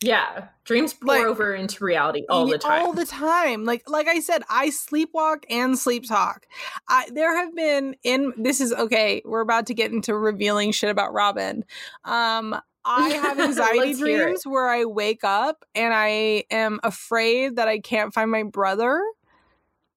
[0.02, 2.82] yeah, dreams pour Like- over into reality all the time.
[2.86, 6.46] all the time like like i said i sleepwalk and sleep talk
[6.88, 10.88] i there have been in this is okay we're about to get into revealing shit
[10.90, 11.64] about robin
[12.06, 14.24] um i have anxiety Let's hear it.
[14.24, 19.02] dreams where i wake up and i am afraid that i can't find my brother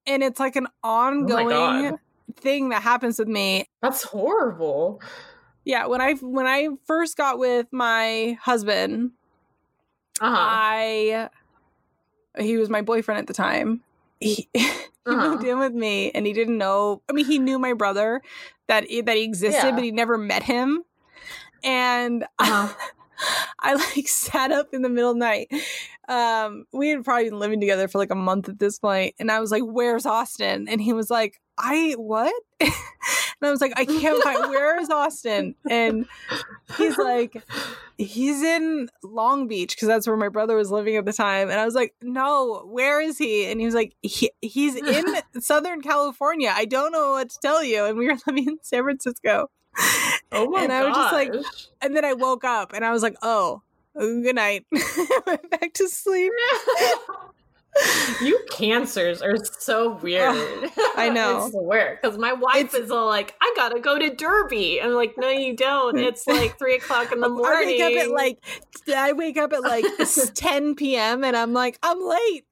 [0.07, 1.99] and it's like an ongoing God.
[2.37, 5.01] thing that happens with me That's horrible.
[5.65, 9.11] yeah when i when i first got with my husband
[10.19, 10.35] Uh-huh.
[10.35, 11.29] I
[12.39, 13.81] he was my boyfriend at the time.
[14.19, 14.67] He, he
[15.05, 15.29] Uh-huh.
[15.29, 18.21] moved in with me and he didn't know I mean he knew my brother
[18.67, 19.71] that he, that he existed Yeah.
[19.75, 20.83] but he never met him.
[21.63, 22.73] And Uh-huh.
[23.59, 25.47] I like sat up in the middle of the night.
[26.07, 29.31] Um we had probably been living together for like a month at this point and
[29.31, 30.67] I was like where's Austin?
[30.67, 32.33] And he was like I what?
[32.59, 32.71] and
[33.41, 35.55] I was like I can't find where is Austin?
[35.69, 36.05] And
[36.77, 37.43] he's like
[37.97, 41.49] he's in Long Beach because that's where my brother was living at the time.
[41.49, 43.49] And I was like, no, where is he?
[43.49, 45.05] And he was like, he, he's in
[45.41, 46.53] Southern California.
[46.53, 47.85] I don't know what to tell you.
[47.85, 49.49] And we were living in San Francisco.
[50.31, 51.67] oh my and I was just like- gosh.
[51.81, 53.61] And then I woke up and I was like, oh,
[53.97, 54.65] good night.
[55.27, 56.31] Went back to sleep.
[58.21, 60.69] you cancers are so weird.
[60.95, 61.45] I know.
[61.45, 61.99] I swear.
[62.01, 64.81] Because my wife It's- is all like, I gotta go to Derby.
[64.81, 65.97] I'm like, no, you don't.
[65.97, 68.39] It's like three o'clock in the morning." I wake up at like,
[68.95, 69.85] I wake up at like
[70.33, 71.23] 10 p.m.
[71.23, 72.45] and I'm like, I'm late.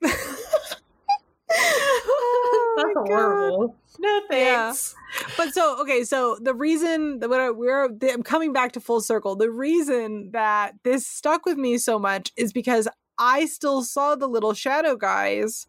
[2.77, 3.77] Oh That's horrible.
[3.99, 4.67] No Yeah.
[4.69, 4.95] thanks.
[5.37, 8.99] but so okay so the reason that what I, we're i'm coming back to full
[8.99, 14.15] circle the reason that this stuck with me so much is because i still saw
[14.15, 15.67] the little shadow guys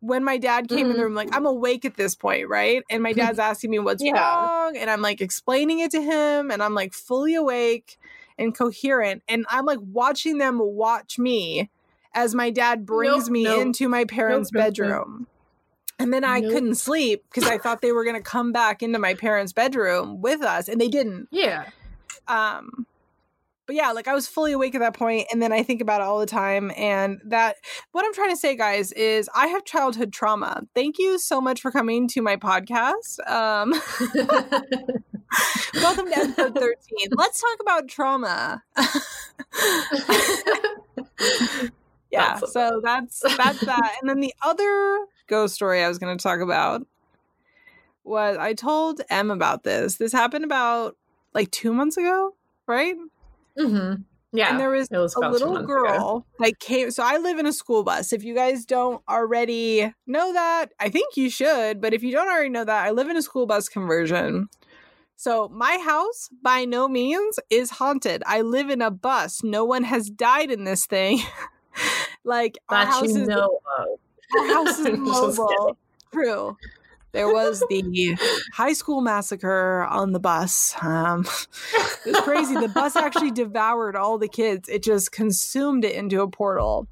[0.00, 1.04] when my dad came in the Mhm.
[1.06, 2.82] room, like I'm awake at this point, right?
[2.90, 4.12] And my dad's asking me what's Yeah.
[4.12, 7.98] wrong, and I'm like explaining it to him, and I'm like fully awake
[8.38, 11.70] and coherent, and I'm like watching them watch me
[12.14, 13.62] as my dad brings Nope, me nope.
[13.62, 14.62] into my parents' nope.
[14.64, 15.26] bedroom.
[15.98, 16.52] And then I Nope.
[16.52, 20.20] couldn't sleep because I thought they were going to come back into my parents' bedroom
[20.20, 21.28] with us, and they didn't.
[21.30, 21.66] Yeah.
[22.28, 22.86] Um,
[23.66, 26.00] but yeah, like I was fully awake at that point, and then I think about
[26.00, 26.70] it all the time.
[26.76, 27.56] And that,
[27.92, 30.62] what I'm trying to say, guys, is I have childhood trauma.
[30.74, 33.18] Thank you so much for coming to my podcast.
[33.28, 33.72] Um,
[35.74, 36.74] welcome to episode 13.
[37.12, 38.62] Let's talk about trauma.
[42.10, 43.96] yeah, That's so that's that's that.
[44.00, 46.86] And then the other ghost story I was going to talk about
[48.04, 49.96] was I told Em about this.
[49.96, 50.96] This happened about
[51.34, 52.34] like two months ago,
[52.66, 52.96] right?
[53.58, 54.02] mm-hmm.
[54.32, 54.50] Yeah.
[54.50, 56.24] and there was, was a little girl ago.
[56.40, 56.90] that came.
[56.90, 58.12] So I live in a school bus.
[58.12, 61.80] If you guys don't already know that, I think you should.
[61.80, 64.48] But if you don't already know that, I live in a school bus conversion.
[65.16, 68.22] So my house, by no means, is haunted.
[68.26, 69.42] I live in a bus.
[69.42, 71.20] No one has died in this thing.
[72.24, 73.86] like our that house you is know of.
[74.38, 75.76] our house is mobile.
[76.12, 76.56] True.
[77.12, 78.14] There was the
[78.52, 80.74] high school massacre on the bus.
[80.82, 81.20] Um,
[82.06, 82.54] it was crazy.
[82.54, 84.68] The bus actually devoured all the kids.
[84.68, 86.88] It just consumed it into a portal.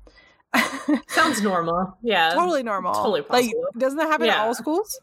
[1.08, 1.98] Sounds normal.
[2.02, 2.30] Yeah.
[2.32, 2.94] totally normal.
[2.94, 3.64] totally Like, possible.
[3.76, 4.98] doesn't that happen at all schools?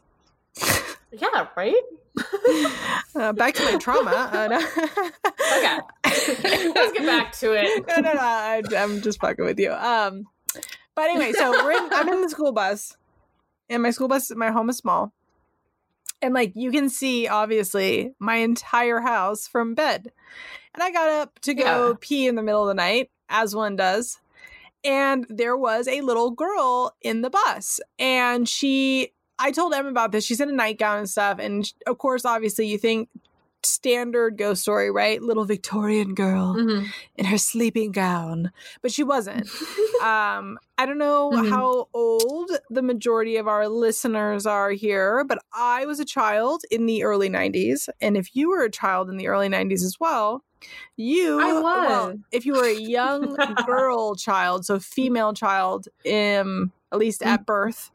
[1.12, 1.74] Yeah, right?
[3.14, 4.30] Uh, back to my trauma.
[4.32, 4.56] Uh, no.
[4.58, 5.78] Okay.
[6.74, 7.84] Let's get back to it.
[7.88, 8.20] no, no, no.
[8.20, 9.70] I, I'm just fucking with you.
[9.70, 10.24] Um,
[10.94, 12.96] but anyway, so we're in, I'm in the school bus,
[13.68, 15.12] and my school bus, my home is small,
[16.22, 20.10] and like you can see, obviously, my entire house from bed.
[20.74, 21.94] And I got up to go Yeah.
[22.00, 24.20] pee in the middle of the night, as one does,
[24.84, 29.12] and there was a little girl in the bus, and she.
[29.42, 30.24] I told Em about this.
[30.24, 33.08] She's in a nightgown and stuff, and of course, obviously, you think
[33.64, 35.22] standard ghost story, right?
[35.22, 36.86] Little Victorian girl Mhm.
[37.16, 38.50] in her sleeping gown,
[38.82, 39.48] but she wasn't.
[40.02, 41.48] um, I don't know Mhm.
[41.50, 46.86] how old the majority of our listeners are here, but I was a child in
[46.86, 47.88] the early 90s.
[48.00, 50.42] And if you were a child in the early 90s as well,
[50.96, 52.18] you I well, was.
[52.32, 57.90] if you were a young girl child, so female child, um, at least at birth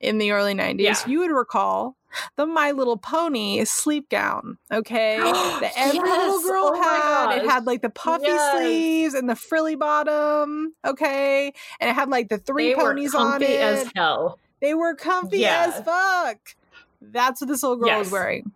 [0.00, 0.96] in the early 90s, Yeah.
[1.06, 1.96] you would recall
[2.36, 4.58] the My Little Pony sleep gown.
[4.72, 5.18] Okay.
[5.20, 7.38] that every little girl Oh had.
[7.38, 8.56] It had like the puffy Yes.
[8.56, 10.74] sleeves and the frilly bottom.
[10.86, 11.52] Okay.
[11.80, 13.50] And it had like the three They ponies on it.
[13.60, 14.38] as hell.
[14.60, 15.72] they were comfy Yeah.
[15.74, 16.38] as fuck.
[17.00, 18.52] That's what this little girl was wearing.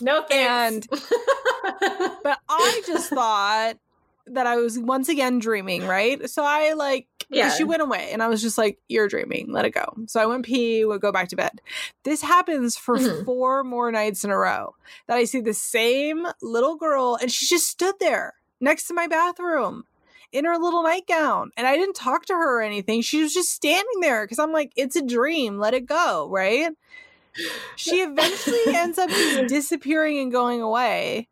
[0.00, 0.86] No thanks.
[2.22, 3.76] But I just thought
[4.34, 6.28] that I was once again dreaming, right?
[6.30, 7.50] So I like, yeah.
[7.50, 9.96] She went away and I was just like, you're dreaming, let it go.
[10.06, 11.60] So I went pee, would go back to bed.
[12.04, 13.24] This happens for Mhm.
[13.26, 14.74] four more nights in a row
[15.06, 19.06] that I see the same little girl and she just stood there next to my
[19.06, 19.84] bathroom
[20.32, 21.50] in her little nightgown.
[21.56, 23.02] And I didn't talk to her or anything.
[23.02, 26.70] She was just standing there because I'm like, it's a dream, let it go, right?
[27.76, 31.28] She eventually ends up just disappearing and going away.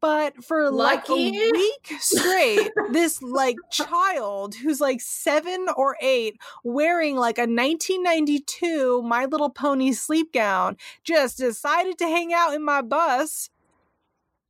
[0.00, 7.16] But for like a week straight, this like child who's like seven or eight wearing
[7.16, 12.80] like a 1992 My Little Pony sleep gown just decided to hang out in my
[12.80, 13.50] bus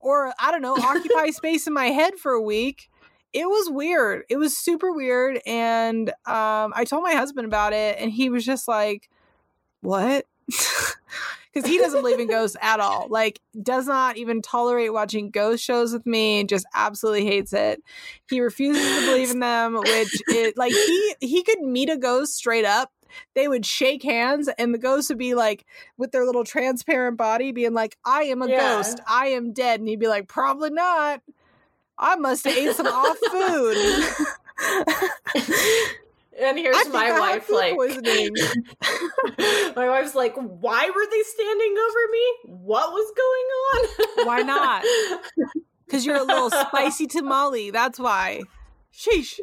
[0.00, 2.90] or I don't know, occupy space in my head for a week.
[3.32, 4.24] It was weird.
[4.28, 5.40] It was super weird.
[5.46, 9.08] And um, I told my husband about it, and he was just like,
[9.82, 10.26] What?
[11.52, 13.08] Because he doesn't believe in ghosts at all.
[13.10, 16.44] Like, does not even tolerate watching ghost shows with me.
[16.44, 17.82] Just absolutely hates it.
[18.28, 19.74] He refuses to believe in them.
[19.74, 22.92] Which it like he he could meet a ghost straight up.
[23.34, 25.66] They would shake hands, and the ghost would be like
[25.98, 28.56] with their little transparent body, being like, "I am a Yeah.
[28.56, 29.00] ghost.
[29.08, 31.20] I am dead," and he'd be like, "Probably not.
[31.98, 33.96] I must have ate some off food."
[36.40, 38.30] and here's I my wife like poisoning.
[39.76, 42.34] my wife's like, why were they standing over me?
[42.64, 44.26] What was going on?
[44.26, 44.84] Why not?
[45.86, 47.72] Because you're a little spicy tamale.
[47.72, 48.42] That's why.
[48.94, 49.40] Sheesh.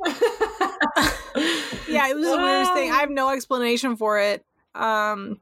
[1.90, 2.90] Yeah, it was the weirdest thing.
[2.90, 4.46] I have no explanation for it.
[4.74, 5.42] Um,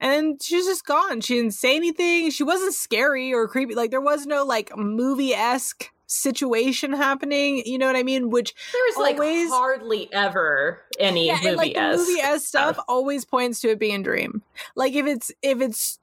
[0.00, 1.20] and she's just gone.
[1.20, 2.30] She didn't say anything.
[2.30, 3.74] She wasn't scary or creepy.
[3.74, 7.62] Like there was no like movie esque situation happening.
[7.66, 8.30] You know what I mean?
[8.30, 12.46] Which There was like Always- hardly ever any yeah, movie like the esque movie esque
[12.46, 14.42] stuff always points to it being dream.
[14.76, 15.98] Like if it's if it's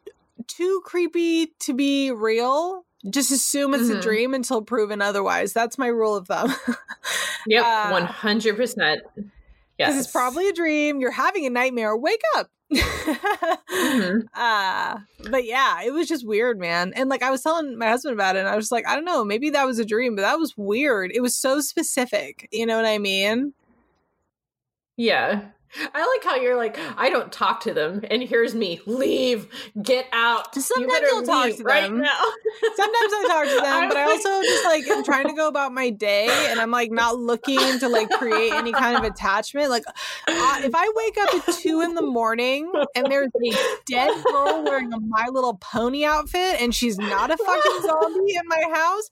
[0.47, 4.01] too creepy to be real, just assume it's a Mhm.
[4.01, 5.53] dream until proven otherwise.
[5.53, 6.53] That's my rule of thumb.
[7.47, 9.01] Yep, uh, one hundred percent.
[9.77, 10.99] Because it's probably a dream.
[10.99, 11.97] You're having a nightmare.
[11.97, 12.51] Wake up.
[12.71, 14.25] Mhm.
[14.33, 14.97] uh
[15.29, 18.35] but yeah it was just weird man and like i was telling my husband about
[18.35, 20.39] it and i was like i don't know maybe that was a dream but that
[20.39, 23.53] was weird it was so specific you know what i mean
[24.97, 25.49] Yeah.
[25.93, 28.79] I like how you're like, I don't talk to them, and here's me.
[28.85, 29.47] Leave.
[29.81, 30.53] Get out.
[30.55, 32.01] Sometimes better I'll talk to right them.
[32.01, 32.19] now.
[32.75, 35.33] sometimes i talk to them but i I'm like- also just like am trying to
[35.33, 39.03] go about my day and i'm like not looking to like create any kind of
[39.03, 39.93] attachment like uh,
[40.63, 43.55] if i wake up at two in the morning and there's a
[43.87, 48.47] dead girl wearing a my little pony outfit and she's not a fucking zombie in
[48.47, 49.09] my house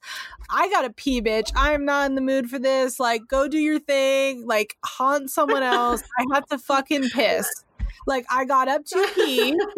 [0.50, 3.58] i gotta pee bitch i am not in the mood for this like go do
[3.58, 7.48] your thing like haunt someone else i have to fucking piss
[8.06, 9.58] like i got up to pee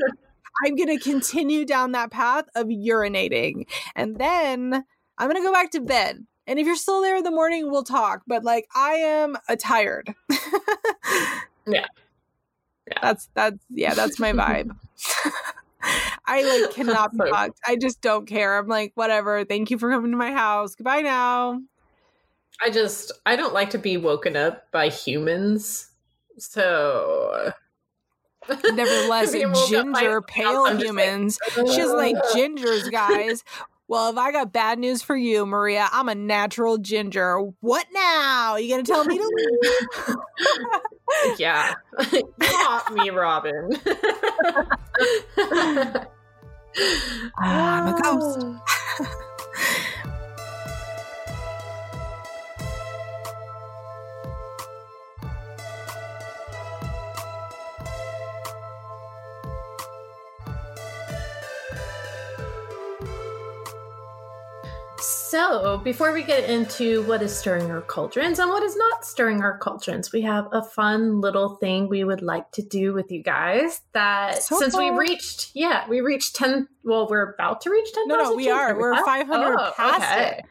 [0.65, 3.67] I'm going to continue down that path of urinating.
[3.95, 4.85] And then
[5.19, 6.27] I'm going to go back to bed.
[6.47, 8.23] And if you're still there in the morning, we'll talk.
[8.27, 10.15] But like, I am uh, tired.
[11.65, 11.87] Yeah.
[12.89, 12.99] Yeah.
[13.01, 14.77] That's, that's, yeah, that's my vibe.
[16.27, 17.61] I like cannot be fucked.
[17.65, 18.59] I just don't care.
[18.59, 19.45] I'm like, whatever.
[19.45, 20.75] Thank you for coming to my house.
[20.75, 21.61] Goodbye now.
[22.61, 25.92] I just I don't like to be woken up by humans.
[26.39, 27.53] So
[28.49, 31.39] Nevertheless, Being woke up by ginger, pale I'm just like, humans.
[31.75, 33.45] She's like gingers, guys.
[33.89, 37.39] Well, if I got bad news for you, Maria, I'm a natural ginger.
[37.61, 38.57] What now?
[38.57, 40.17] You gonna tell me to leave?
[41.39, 41.75] yeah.
[42.41, 43.69] Not me, Robin.
[47.39, 48.47] Ah, I'm a ghost.
[65.33, 69.41] So, before we get into what is stirring our cauldrons and what is not stirring
[69.41, 73.23] our cauldrons, we have a fun little thing we would like to do with you
[73.23, 73.81] guys.
[73.93, 78.09] That So since we reached, yeah, we reached 10, well, we're about to reach 10,000.
[78.09, 78.79] No, no, we are.
[78.79, 80.37] We're 500 Oh, past okay.
[80.41, 80.45] it.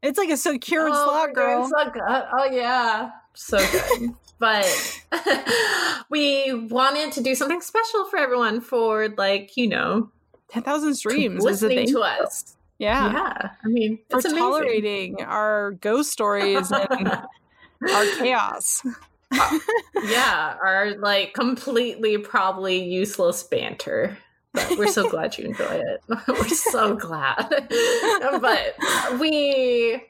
[0.00, 1.68] It's like a secured Oh, slot, girl.
[1.68, 1.92] so.
[2.32, 4.14] Oh yeah, so good.
[4.38, 5.02] but
[6.08, 10.10] we wanted to do something special for everyone for like you know
[10.48, 11.92] 10,000 streams listening thing.
[11.94, 12.56] to us.
[12.78, 13.12] Yeah.
[13.12, 18.82] Yeah, I mean For tolerating our ghost stories and our chaos.
[19.30, 19.58] Uh,
[20.04, 24.18] yeah, our like completely probably useless banter.
[24.52, 26.00] But we're so glad you enjoy it.
[26.28, 27.48] we're so glad.
[28.40, 28.74] but
[29.18, 30.00] we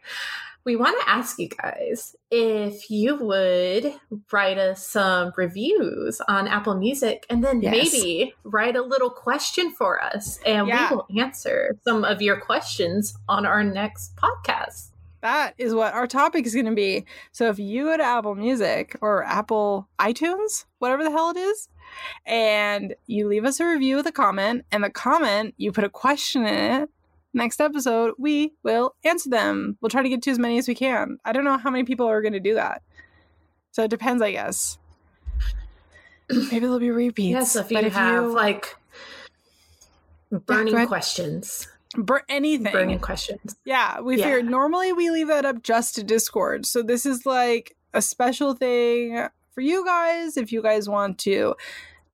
[0.65, 3.95] we want to ask you guys if you would
[4.33, 7.93] write us some reviews on Apple Music and then Yes.
[7.93, 10.89] maybe write a little question for us and Yeah.
[10.91, 14.91] we will answer some of your questions on our next podcast.
[15.21, 17.05] That is what our topic is going to be.
[17.33, 21.69] So if you go to Apple Music or Apple iTunes, whatever the hell it is,
[22.27, 25.89] and you leave us a review with a comment, and the comment, you put a
[25.89, 26.91] question in it,
[27.35, 29.77] next episode, we will answer them.
[29.81, 31.19] We'll try to get to as many as we can.
[31.25, 32.83] I don't know how many people are going to do that.
[33.73, 34.79] So it depends, I guess.
[36.31, 37.33] Maybe there'll be repeats.
[37.33, 38.77] Yes, if you but have like
[40.47, 40.89] burning ahead.
[40.89, 41.69] questions.
[41.97, 43.55] bur- anything, Burning questions.
[43.65, 44.25] Yeah, we Yeah.
[44.25, 46.67] figured normally we leave that up just to Discord.
[46.67, 50.37] So this is like a special thing for you guys.
[50.37, 51.55] If you guys want to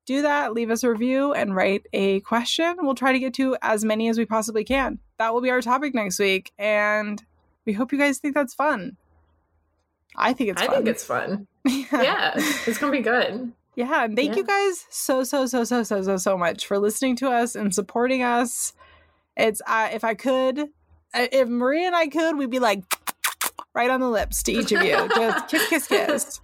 [0.05, 2.75] do that, leave us a review and write a question.
[2.81, 4.99] We'll try to get to as many as we possibly can.
[5.21, 6.51] That will be our topic next week.
[6.57, 7.23] And
[7.63, 8.97] we hope you guys think that's fun.
[10.15, 10.75] I think it's I fun.
[10.77, 11.47] think it's fun.
[11.63, 11.85] yeah.
[11.91, 13.51] Yeah, it's gonna be good.
[13.75, 17.15] Yeah, and thank you guys so so so so so so so much for listening
[17.17, 18.73] to us and supporting us.
[19.37, 20.59] It's uh, if I could,
[21.13, 22.81] uh, if Maria and I could, we'd be like
[23.75, 26.41] right on the lips to each of you, just kiss kiss kiss.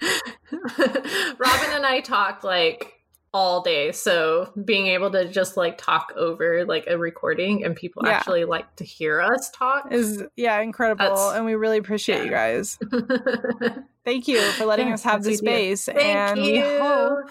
[0.52, 2.94] Robin and I talk like
[3.38, 8.02] all day, so being able to just like talk over like a recording and people
[8.04, 8.14] Yeah.
[8.14, 9.92] actually like to hear us talk.
[9.92, 12.80] Is yeah incredible, That's- and we really appreciate you guys.
[14.06, 15.52] Thank you for letting Yes, us have the yes, we do.
[15.54, 16.54] space, Thank and you.
[16.54, 17.30] we hope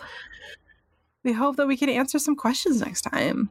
[1.24, 3.50] we hope that we can answer some questions next time.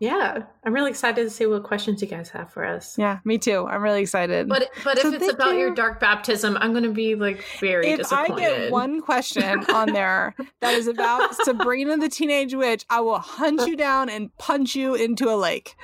[0.00, 2.96] Yeah, I'm really excited to see what questions you guys have for us.
[2.96, 3.66] Yeah, me too.
[3.66, 4.48] I'm really excited.
[4.48, 7.44] But but So if it's thank about your dark baptism, I'm going to be like
[7.60, 8.30] very disappointed.
[8.30, 13.00] if I get one question on there that is about Sabrina the Teenage Witch, I
[13.00, 15.74] will hunt you down and punch you into a lake.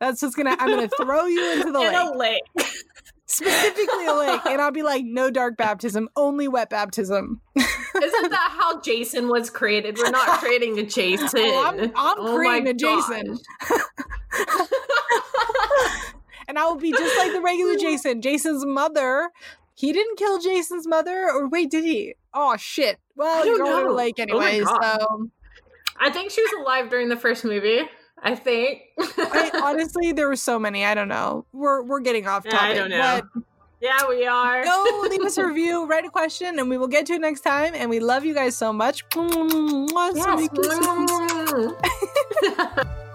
[0.00, 0.56] That's just gonna.
[0.58, 2.42] I'm gonna throw you into the in lake, a lake.
[3.28, 7.40] specifically a lake, and I'll be like, no dark baptism, only wet baptism.
[7.56, 9.98] Isn't that how Jason was created?
[9.98, 11.28] We're not creating a Jason.
[11.36, 13.38] Oh, I'm, I'm Oh creating a Jason,
[16.48, 18.20] and I will be just like the regular Jason.
[18.22, 19.30] Jason's mother.
[19.74, 22.14] He didn't kill Jason's mother, or wait, did he?
[22.34, 22.98] Oh shit.
[23.14, 25.00] Well, you're don't going the lake Oh anyway, God.
[25.00, 25.30] so
[26.00, 27.82] I think she was alive during the first movie.
[28.22, 28.82] I think.
[28.98, 30.84] I, honestly, there were so many.
[30.84, 31.44] I don't know.
[31.52, 32.60] We're we're getting off topic.
[32.60, 33.22] I don't know.
[33.80, 34.64] Yeah, we are.
[34.64, 37.42] go leave us a review, write a question, and we will get to it next
[37.42, 37.74] time.
[37.74, 39.08] And we love you guys so much.
[39.10, 41.72] Mwah, so many kisses.
[42.42, 42.86] Yes.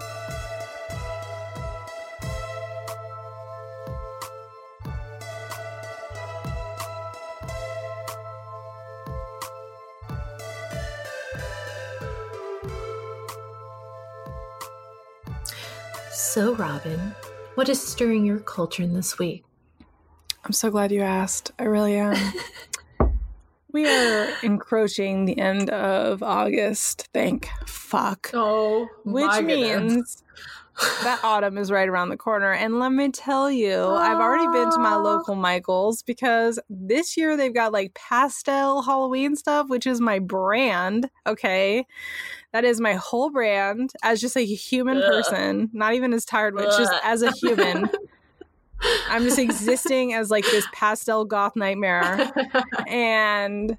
[16.34, 17.14] so, Robin,
[17.54, 19.44] what is stirring your culture in this week?
[20.44, 21.52] I'm so glad you asked.
[21.60, 22.16] I really am.
[23.72, 27.08] we are encroaching the end of August.
[27.14, 28.32] Thank fuck.
[28.34, 30.24] Oh, Which means
[31.04, 32.52] that autumn is right around the corner.
[32.52, 35.02] And let me tell you, I've already been to my ah.
[35.02, 41.08] local Michaels because this year they've got like pastel Halloween stuff, which is my brand.
[41.28, 41.86] Okay.
[42.54, 45.02] That is my whole brand as just like a human Ugh.
[45.10, 47.90] person, not even as tired witch, just as a human.
[49.08, 52.30] I'm just existing as like this pastel goth nightmare.
[52.86, 53.76] And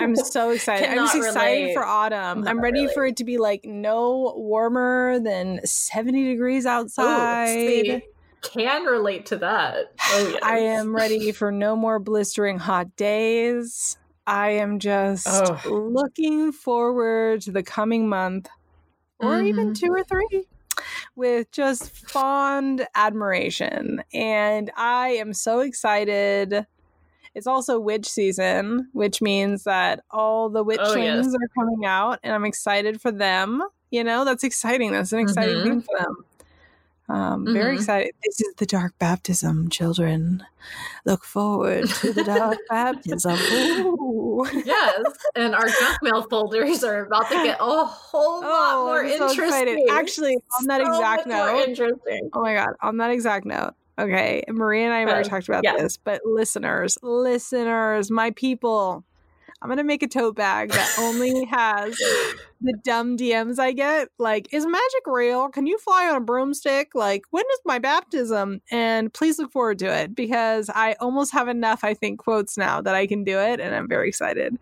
[0.00, 0.88] I'm so excited.
[0.88, 1.74] I'm just excited relate.
[1.74, 2.48] for autumn.
[2.48, 7.46] I'm ready for it to be like no warmer than 70 degrees outside.
[7.46, 8.02] see,
[8.40, 9.92] can relate to that.
[10.00, 10.42] Oh, yes.
[10.42, 13.96] I am ready for no more blistering hot days.
[14.26, 15.60] I am just Oh.
[15.68, 18.48] looking forward to the coming month
[19.18, 19.78] or even Mhm.
[19.78, 20.46] two or three
[21.16, 24.02] with just fond admiration.
[24.14, 26.66] And I am so excited.
[27.34, 31.22] It's also witch season, which means that all the witch Oh, yes.
[31.24, 33.62] things are coming out, and I'm excited for them.
[33.90, 34.92] You know, that's exciting.
[34.92, 35.62] That's an exciting Mhm.
[35.64, 36.24] thing for them.
[37.08, 37.80] Um, very Mhm.
[37.80, 38.14] excited.
[38.24, 40.44] This is the dark baptism, children.
[41.04, 43.38] Look forward to the dark baptism.
[43.52, 44.46] Ooh.
[44.64, 45.02] yes,
[45.34, 49.08] and our junk mail folders are about to get a whole lot Oh, more I'm
[49.18, 49.44] so interesting.
[49.44, 49.78] excited.
[49.90, 52.30] Actually, on that So exact note, interesting.
[52.32, 53.72] Oh my god, on that exact note.
[53.98, 55.76] Okay, Maria and I have already talked about yeah.
[55.76, 59.04] this, but listeners, listeners, my people,
[59.60, 62.00] I'm gonna make a tote bag that only has
[62.62, 64.08] the dumb DMs I get.
[64.18, 65.48] Like, is magic real?
[65.48, 66.94] Can you fly on a broomstick?
[66.94, 68.60] Like, when is my baptism?
[68.70, 72.80] And please look forward to it because I almost have enough, I think, quotes now
[72.80, 74.58] that I can do it, and I'm very excited.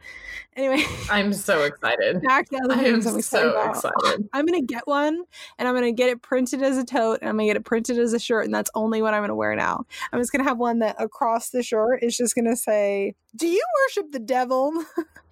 [0.57, 2.23] Anyway, I'm so excited.
[2.23, 4.29] back to other I things I'm excited so excited.
[4.33, 5.23] I'm gonna get one
[5.59, 7.99] and I'm gonna get it printed as a tote and I'm gonna get it printed
[7.99, 9.85] as a shirt and that's only what I'm gonna wear now.
[10.13, 13.63] I'm just gonna have one that across the shirt is just gonna say, Do you
[13.87, 14.73] worship the devil?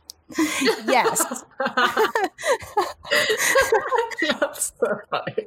[0.86, 1.44] yes.
[4.20, 5.46] That's so funny.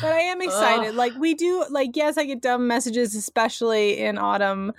[0.00, 0.94] But I am excited.
[0.94, 4.72] Like we do like yes, I get dumb messages, especially in autumn,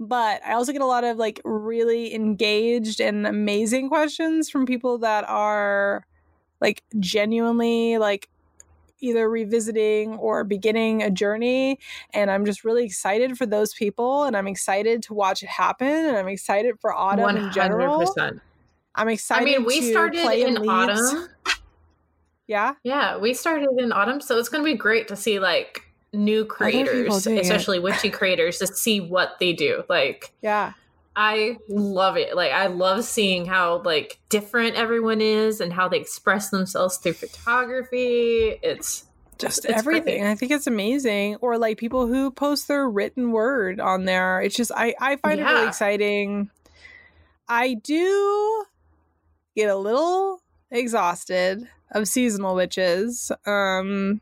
[0.00, 4.98] but I also get a lot of like really engaged and amazing questions from people
[4.98, 6.06] that are
[6.60, 8.28] like genuinely like
[9.00, 11.78] either revisiting or beginning a journey
[12.14, 15.86] and i'm just really excited for those people and i'm excited to watch it happen
[15.86, 18.14] and i'm excited for autumn in general
[18.96, 19.00] 100%.
[19.02, 19.42] i'm excited.
[19.42, 21.28] I mean, we to started play in autumn.
[22.46, 25.82] yeah Yeah, we started in autumn, so it's going to be great to see like
[26.12, 27.40] new creators, doing it.
[27.42, 29.82] especially witchy creators, to see what they do.
[29.88, 30.72] Like, yeah
[31.16, 32.34] I love it.
[32.34, 37.12] Like, I love seeing how like different everyone is and how they express themselves through
[37.12, 38.58] photography.
[38.62, 39.04] It's
[39.38, 40.20] just It's everything.
[40.22, 40.30] great.
[40.30, 41.36] I think it's amazing.
[41.36, 44.40] Or like people who post their written word on there.
[44.40, 46.50] It's just I I find it really exciting.
[47.48, 48.64] I do
[49.56, 50.40] get a little
[50.70, 53.30] exhausted of seasonal witches.
[53.46, 54.20] Um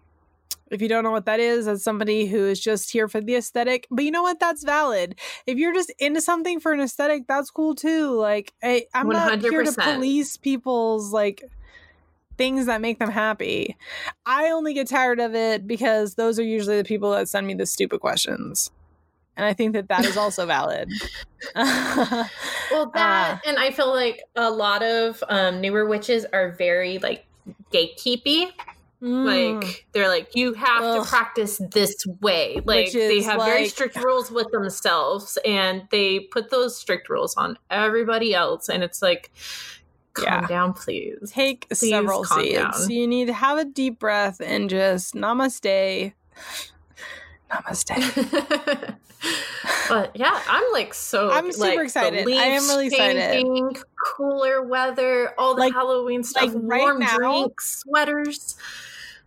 [0.73, 3.37] if you don't know what that is, as somebody who is just here for the
[3.37, 4.41] aesthetic, but you know what?
[4.41, 5.17] That's valid.
[5.47, 8.13] If you're just into something for an aesthetic, that's cool too.
[8.13, 11.45] Like, I, I'm not here to police people's like
[12.39, 13.77] things that make them happy.
[14.25, 17.55] I only get tired of it because those are usually the people that send me
[17.55, 18.71] the stupid questions.
[19.37, 20.91] And I think that that is also valid.
[21.55, 27.25] well that, and I feel like a lot of um, newer witches are very like
[27.73, 28.51] gatekeepy.
[29.03, 29.63] Mm.
[29.63, 31.03] Like they're like you have Ugh.
[31.03, 32.61] to practice this way.
[32.65, 37.59] Like they have very strict rules with themselves, and they put those strict rules on
[37.71, 38.69] everybody else.
[38.69, 39.33] And it's like,
[40.15, 40.47] calm Yeah.
[40.47, 41.33] down, please.
[41.33, 42.55] take Please several seeds.
[42.55, 42.91] down.
[42.91, 46.13] You need to have a deep breath and just namaste.
[47.53, 48.97] Namaste.
[49.89, 51.31] but yeah, I'm like so.
[51.31, 52.27] I'm super like, the excited.
[52.29, 53.45] I am leaves really excited.
[54.17, 58.57] Cooler weather, all the Like- Halloween stuff, like right warm now- drinks, sweaters.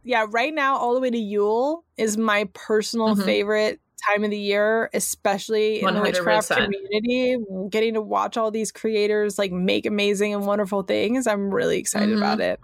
[0.03, 3.23] yeah, right now, all the way to Yule is my personal Mhm.
[3.25, 7.37] favorite time of the year, especially in the witchcraft community.
[7.69, 11.25] Getting to watch all these creators like make amazing and wonderful things.
[11.27, 12.17] I'm really excited Mhm.
[12.17, 12.59] about it.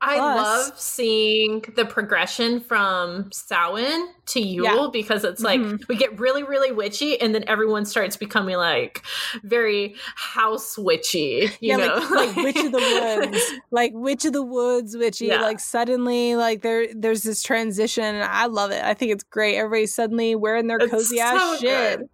[0.00, 4.88] I Plus- love seeing the progression from Samhain to Yule Yeah.
[4.92, 5.86] because it's like Mhm.
[5.88, 9.02] we get really, really witchy, and then everyone starts becoming like
[9.44, 11.50] very house witchy.
[11.60, 12.78] You yeah, know, like, like Witch of the
[13.32, 15.26] Woods, like Witch of the Woods, witchy.
[15.26, 15.40] Yeah.
[15.42, 18.04] Like suddenly, like there, there's this transition.
[18.04, 18.82] and I love it.
[18.82, 19.56] I think it's great.
[19.56, 22.08] Everybody's suddenly wearing their It's cozy ass so shit good.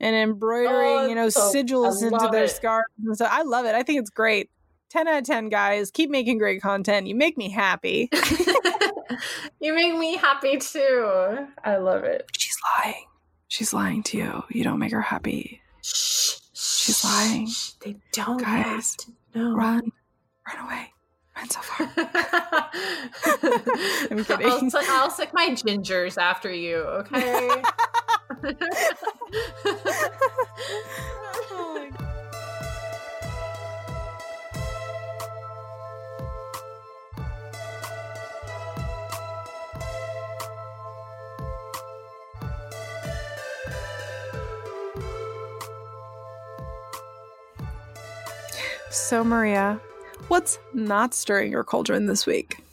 [0.00, 2.50] and embroidering, Oh, you know, so- sigils into their it.
[2.50, 3.74] scarves and so I love it.
[3.74, 4.50] I think it's great.
[4.94, 5.90] Ten out of ten, guys.
[5.90, 7.08] Keep making great content.
[7.08, 8.08] You make me happy.
[9.60, 11.48] you make me happy too.
[11.64, 12.30] I love it.
[12.38, 13.04] She's lying.
[13.48, 14.44] She's lying to you.
[14.50, 15.60] You don't make her happy.
[15.82, 17.48] Shh, She's lying.
[17.48, 18.96] shh, They don't Guys,
[19.34, 19.56] know.
[19.56, 19.90] Run,
[20.46, 20.92] run away,
[21.36, 21.90] run so far.
[24.12, 24.46] I'm kidding.
[24.46, 27.62] I'll, su- I'll suck my gingers after you, okay?
[31.50, 31.88] Oh
[49.04, 49.78] So, Maria,
[50.28, 52.64] what's not stirring your cauldron this week?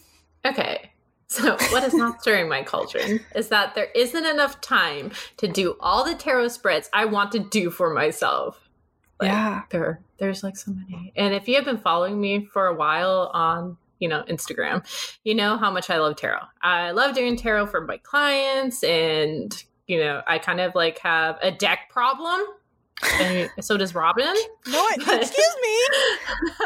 [0.46, 0.88] okay.
[1.28, 5.76] So, what is not stirring my cauldron is that there isn't enough time to do
[5.82, 8.70] all the tarot spreads I want to do for myself.
[9.20, 9.62] Like, Yeah.
[9.72, 13.30] there there's like so many and if you have been following me for a while
[13.34, 14.84] on you know instagram
[15.24, 19.64] you know how much i love tarot i love doing tarot for my clients and
[19.88, 22.40] you know i kind of like have a deck problem
[23.20, 24.36] and so does robin
[24.68, 25.78] No, excuse me.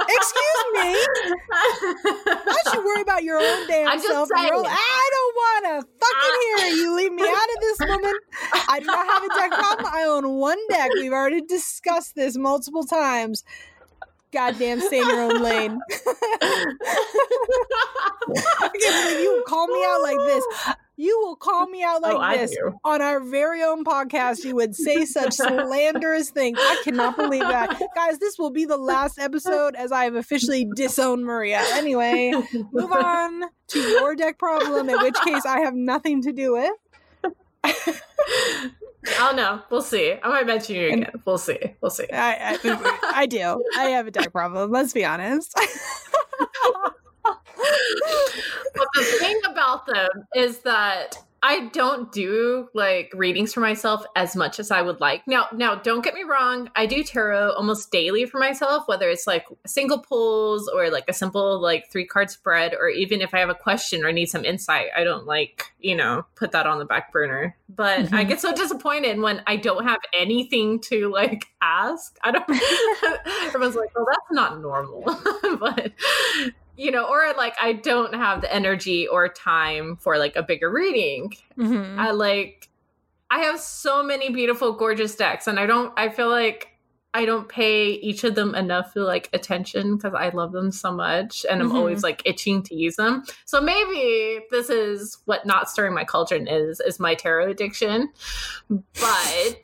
[0.07, 0.95] Excuse me.
[2.23, 4.29] Why don't you worry about your own damn I'm self?
[4.31, 4.65] own- saying.
[4.67, 6.41] I don't want to fucking
[6.73, 6.83] hear.
[6.83, 8.13] You leave me out of this, woman.
[8.69, 9.87] I do not have a deck problem.
[9.93, 10.91] I own one deck.
[10.95, 13.43] We've already discussed this multiple times.
[14.31, 15.79] Goddamn, stay in your own lane.
[16.01, 16.65] I
[18.81, 20.43] can't believe you call me out like this.
[20.97, 24.43] You will call me out oh, like oh, this on our very own podcast.
[24.45, 26.57] You would say such slanderous things.
[26.59, 27.81] I cannot believe that.
[27.95, 31.61] Guys, this will be the last episode as I have officially disowned Maria.
[31.73, 32.31] Anyway,
[32.71, 36.71] move on to your deck problem, in which case I have nothing to do with.
[39.19, 43.11] oh no we'll see i might mention you again we'll see we'll see I, I,
[43.13, 43.63] I do.
[43.77, 44.71] I have a deck problem.
[44.71, 45.53] Let's be honest.
[48.75, 51.17] but the thing about them is that
[51.47, 55.27] I don't do like readings for myself as much as I would like.
[55.27, 59.27] Now, now don't get me wrong, I do tarot almost daily for myself, whether it's
[59.27, 63.39] like single pulls or like a simple like three card spread or even if I
[63.39, 66.79] have a question or need some insight, I don't like, you know, put that on
[66.79, 67.55] the back burner.
[67.69, 68.27] But I Mhm.
[68.29, 72.17] get so disappointed when I don't have anything to like ask.
[72.23, 72.43] I don't
[73.45, 75.03] everyone's like, "Well, that's not normal."
[75.59, 75.91] but
[76.77, 80.69] you know, or like I don't have the energy or time for like a bigger
[80.69, 81.33] reading.
[81.57, 81.97] Mhm.
[81.97, 82.69] I like
[83.31, 86.69] I have so many beautiful gorgeous decks and I don't I feel like
[87.13, 91.45] I don't pay each of them enough like attention because I love them so much
[91.49, 93.23] and I'm always like itching to use them.
[93.45, 98.09] So maybe this is what not stirring my cauldron is is my tarot addiction.
[98.69, 99.63] But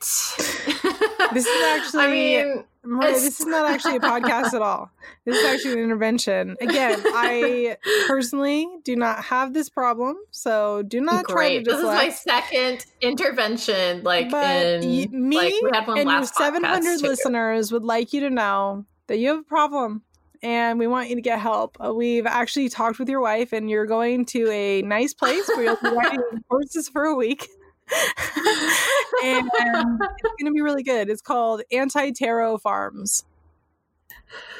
[1.34, 4.90] This is actually- I mean Maria, this is not actually a podcast at all.
[5.24, 6.56] This is actually an intervention.
[6.60, 7.76] Again, I
[8.06, 11.64] personally do not have this problem, so do not try to Great.
[11.64, 16.20] This is my second intervention, like but in me like we had one and your
[16.20, 17.06] last podcast, 700 too.
[17.06, 20.02] listeners would like you to know that you have a problem
[20.42, 21.76] and we want you to get help.
[21.84, 25.62] Uh, We've actually talked with your wife, and you're going to a nice place where
[25.64, 26.20] you'll be riding
[26.50, 27.48] horses for a week.
[29.24, 31.08] and it's going to be really good.
[31.08, 33.24] It's called Anti Tarot Farms.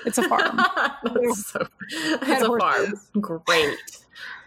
[0.05, 0.57] It's a farm.
[1.05, 2.95] That's so, it's a farm.
[3.21, 3.79] Great,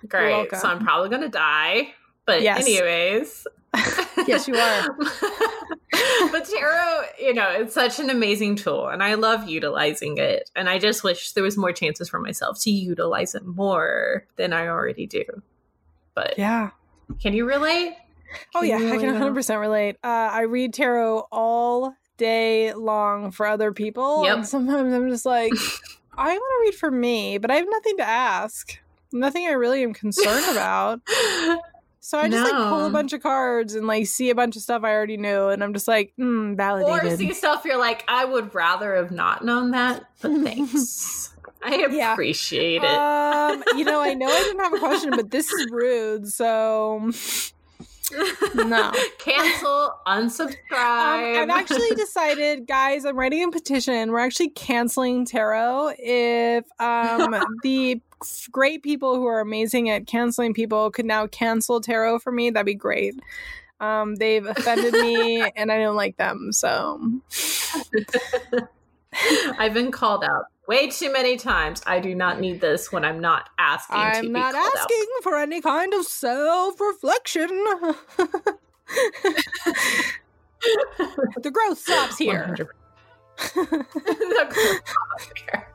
[0.08, 0.52] great.
[0.56, 1.94] So I'm probably gonna die,
[2.26, 2.62] but Yes.
[2.62, 3.48] anyways.
[4.28, 4.96] Yes, you are.
[6.32, 10.50] but tarot, you know, it's such an amazing tool, and I love utilizing it.
[10.56, 14.54] And I just wish there was more chances for myself to utilize it more than
[14.54, 15.26] I already do.
[16.16, 16.70] But Yeah.
[17.22, 17.96] can you relate?
[18.54, 19.98] Oh yeah, I can 100% relate.
[20.04, 24.24] Uh, I read tarot all day long for other people.
[24.24, 24.36] Yep.
[24.38, 25.54] And sometimes I'm just like,
[26.18, 28.78] I want to read for me, but I have nothing to ask.
[29.12, 31.02] Nothing I really am concerned about.
[32.02, 34.62] So I just like pull a bunch of cards and like see a bunch of
[34.62, 37.04] stuff I already knew, and I'm just like, mm, validated.
[37.14, 41.34] or see stuff you're like, I would rather have not known that, but thanks.
[41.64, 42.14] I Yeah.
[42.14, 42.84] appreciate it.
[42.84, 46.28] um, you know, I know I didn't have a question, but this is rude.
[46.28, 47.10] So
[48.12, 48.92] No.
[49.20, 50.56] Cancel, unsubscribe.
[50.72, 54.12] Um, I've actually decided, guys, I'm writing a petition.
[54.12, 55.94] We're actually canceling tarot.
[55.98, 58.02] If um, the
[58.52, 62.66] great people who are amazing at canceling people could now cancel tarot for me, that'd
[62.66, 63.16] be great.
[63.80, 66.52] Um, they've offended me and I don't like them.
[66.54, 67.02] So
[69.58, 71.82] I've been called out way too many times.
[71.86, 73.98] I do not need this when I'm not asking.
[73.98, 75.24] I'm not asking out.
[75.24, 77.48] for any kind of self reflection.
[81.42, 82.56] the growth stops here.
[83.56, 85.68] the growth stops here.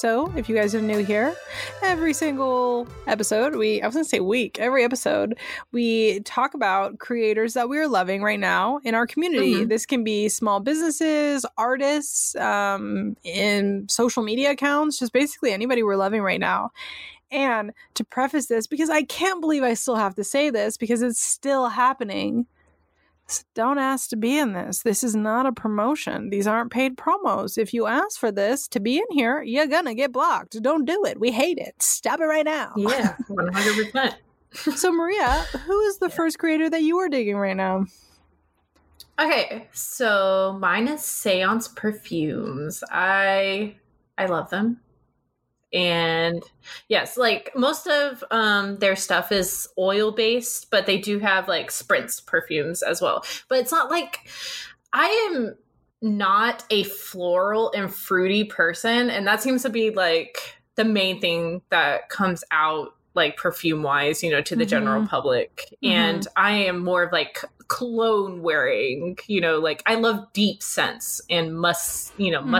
[0.00, 1.36] So, if you guys are new here,
[1.82, 5.36] every single episode, we, I was going to say week, every episode,
[5.72, 9.56] we talk about creators that we're loving right now in our community.
[9.56, 9.68] Mm-hmm.
[9.68, 15.96] This can be small businesses, artists, um, in social media accounts, just basically anybody we're
[15.96, 16.70] loving right now.
[17.30, 21.02] And to preface this, because I can't believe I still have to say this because
[21.02, 22.46] it's still happening
[23.54, 24.82] don't ask to be in this.
[24.82, 26.30] This is not a promotion.
[26.30, 27.58] These aren't paid promos.
[27.58, 30.60] If you ask for this to be in here, you're going to get blocked.
[30.62, 31.20] Don't do it.
[31.20, 31.74] We hate it.
[31.80, 32.72] Stop it right now.
[32.76, 34.14] Yeah, 100%.
[34.52, 36.14] so, Maria, who is the yeah.
[36.14, 37.86] first creator that you are digging right now?
[39.18, 42.82] Okay, so mine is Seance Perfumes.
[42.90, 43.76] I
[44.16, 44.80] I love them
[45.72, 46.42] and
[46.88, 51.70] yes like most of um their stuff is oil based but they do have like
[51.70, 54.28] spritz perfumes as well but it's not like
[54.92, 55.54] i am
[56.02, 61.62] not a floral and fruity person and that seems to be like the main thing
[61.70, 64.70] that comes out like perfume wise you know to the mm-hmm.
[64.70, 65.92] general public mm-hmm.
[65.92, 71.20] and i am more of like cologne wearing you know like i love deep scents
[71.30, 72.50] and mus you know mm-hmm.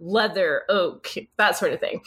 [0.00, 2.02] Leather, oak, that sort of thing.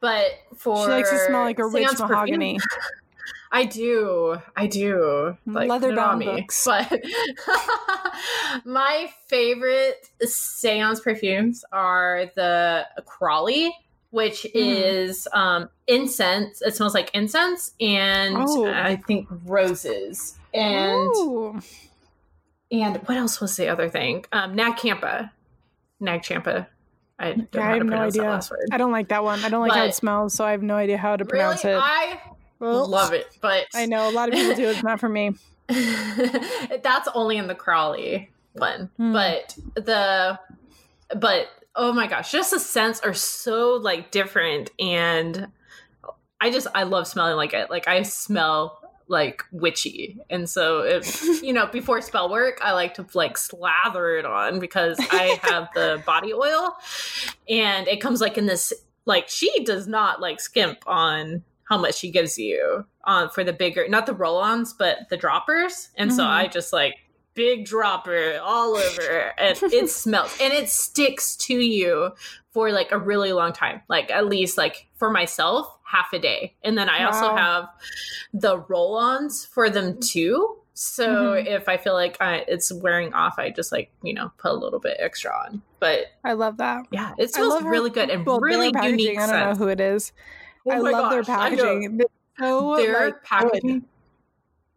[0.00, 0.26] But
[0.56, 2.58] for she likes to smell like a rich mahogany.
[2.58, 2.90] Perfume,
[3.52, 5.36] I do, I do.
[5.44, 6.64] Like, leather bound books.
[6.64, 7.02] But
[8.64, 13.74] my favorite seance perfumes are the Crawley
[14.10, 14.50] which mm.
[14.54, 16.60] is um, incense.
[16.62, 18.66] It smells like incense and oh.
[18.66, 20.38] I think roses.
[20.52, 21.60] And Ooh.
[22.70, 24.24] and what else was the other thing?
[24.32, 25.32] Um, Nag Champa.
[26.00, 26.68] Nag Champa.
[27.20, 28.40] I don't yeah, I have no idea.
[28.72, 29.44] I don't like that one.
[29.44, 31.62] I don't like but how it smells, so I have no idea how to pronounce
[31.64, 31.82] really, it.
[31.82, 32.18] I
[32.60, 34.68] love it, but I know a lot of people do.
[34.68, 35.32] It's not for me.
[35.68, 39.12] That's only in the Crawley one, mm.
[39.12, 40.40] but the
[41.14, 45.48] but oh my gosh, just the scents are so like different, and
[46.40, 47.68] I just I love smelling like it.
[47.68, 48.79] Like I smell
[49.10, 50.18] like witchy.
[50.30, 54.60] And so if you know, before spell work, I like to like slather it on
[54.60, 56.76] because I have the body oil
[57.48, 58.72] and it comes like in this
[59.04, 63.44] like she does not like skimp on how much she gives you on um, for
[63.44, 65.90] the bigger not the roll-ons but the droppers.
[65.96, 66.16] And mm-hmm.
[66.16, 66.94] so I just like
[67.34, 72.10] big dropper all over and it smells and it sticks to you
[72.52, 76.54] for like a really long time like at least like for myself half a day
[76.62, 77.06] and then i wow.
[77.06, 77.68] also have
[78.32, 81.46] the roll-ons for them too so mm-hmm.
[81.46, 84.54] if i feel like I, it's wearing off i just like you know put a
[84.54, 88.40] little bit extra on but i love that yeah it smells really good and well,
[88.40, 90.12] really unique i don't know who it is
[90.66, 92.00] oh i love gosh, their packaging
[92.38, 93.84] so their like, packaging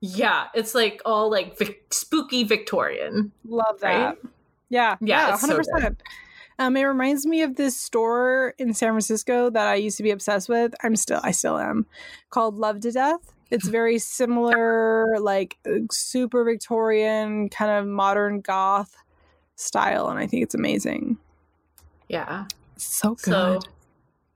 [0.06, 3.32] yeah, it's like all like vic- spooky Victorian.
[3.48, 4.06] Love that.
[4.06, 4.18] Right?
[4.68, 6.04] Yeah, yeah, yeah, hundred so percent.
[6.60, 10.12] Um, it reminds me of this store in San Francisco that I used to be
[10.12, 10.74] obsessed with.
[10.84, 11.86] I'm still, I still am,
[12.30, 13.34] called Love to Death.
[13.52, 15.58] It's very similar, like
[15.92, 18.96] super Victorian, kind of modern goth
[19.56, 21.18] style, and I think it's amazing.
[22.08, 22.46] Yeah,
[22.78, 23.24] so good.
[23.24, 23.60] So,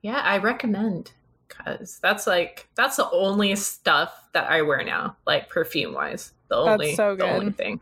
[0.02, 1.12] yeah, I recommend
[1.48, 6.34] because that's like that's the only stuff that I wear now, like perfume wise.
[6.50, 7.80] The only, so the only thing.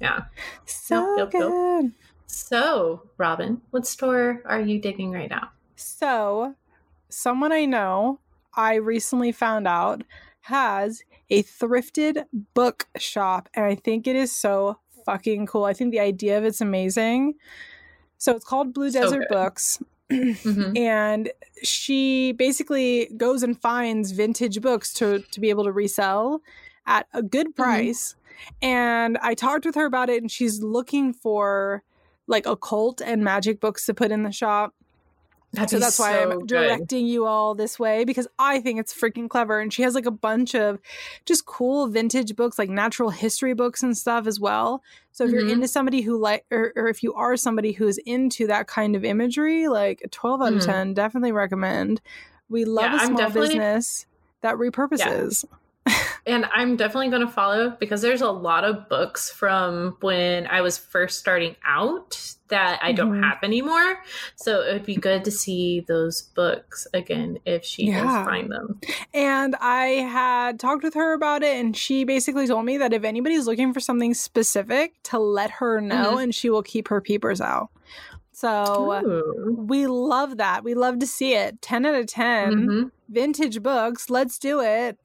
[0.00, 0.24] Yeah.
[0.66, 1.84] So yep, yep, good.
[1.84, 1.92] Yep.
[2.28, 5.50] So, Robin, what store are you digging right now?
[5.76, 6.54] So,
[7.08, 8.20] someone I know,
[8.54, 10.04] I recently found out,
[10.42, 12.24] has a thrifted
[12.54, 15.64] book shop, and I think it is so fucking cool.
[15.64, 17.34] I think the idea of it's amazing.
[18.18, 19.28] So, it's called Blue so Desert good.
[19.30, 19.78] Books
[20.10, 20.76] mm-hmm.
[20.76, 21.30] and
[21.62, 26.42] she basically goes and finds vintage books to to be able to resell
[26.86, 27.62] at a good mm-hmm.
[27.62, 28.14] price.
[28.14, 28.66] Mm-hmm.
[28.66, 31.82] And I talked with her about it, and she's looking for
[32.28, 34.74] like occult and magic books to put in the shop.
[35.54, 36.46] That'd so that's why so I'm good.
[36.48, 39.58] directing you all this way because I think it's freaking clever.
[39.60, 40.78] And she has like a bunch of
[41.24, 44.82] just cool vintage books, like natural history books and stuff as well.
[45.12, 45.32] So if Mhm.
[45.32, 48.94] you're into somebody who like, or, or if you are somebody who's into that kind
[48.94, 50.66] of imagery, like a 12 out of Mhm.
[50.66, 52.02] 10, definitely recommend.
[52.50, 54.06] We love Yeah, a small definitely- business
[54.42, 55.46] that repurposes.
[56.28, 60.60] And I'm definitely going to follow because there's a lot of books from when I
[60.60, 63.24] was first starting out that I don't Mhm.
[63.24, 64.02] have anymore.
[64.36, 68.04] So it would be good to see those books again if she Yeah.
[68.04, 68.78] does find them.
[69.14, 73.04] And I had talked with her about it, and she basically told me that if
[73.04, 76.22] anybody's looking for something specific, to let her know, Mhm.
[76.24, 77.68] and she will keep her peepers out.
[78.32, 79.54] So Ooh.
[79.58, 80.62] we love that.
[80.62, 81.60] We love to see it.
[81.60, 82.52] 10 out of 10.
[82.54, 82.90] Mhm.
[83.08, 84.10] Vintage books.
[84.10, 84.98] Let's do it.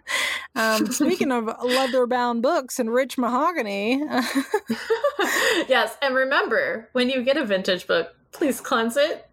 [0.54, 4.02] um, speaking of leather bound books and rich mahogany,
[5.68, 9.26] yes, and remember when you get a vintage book, please cleanse it.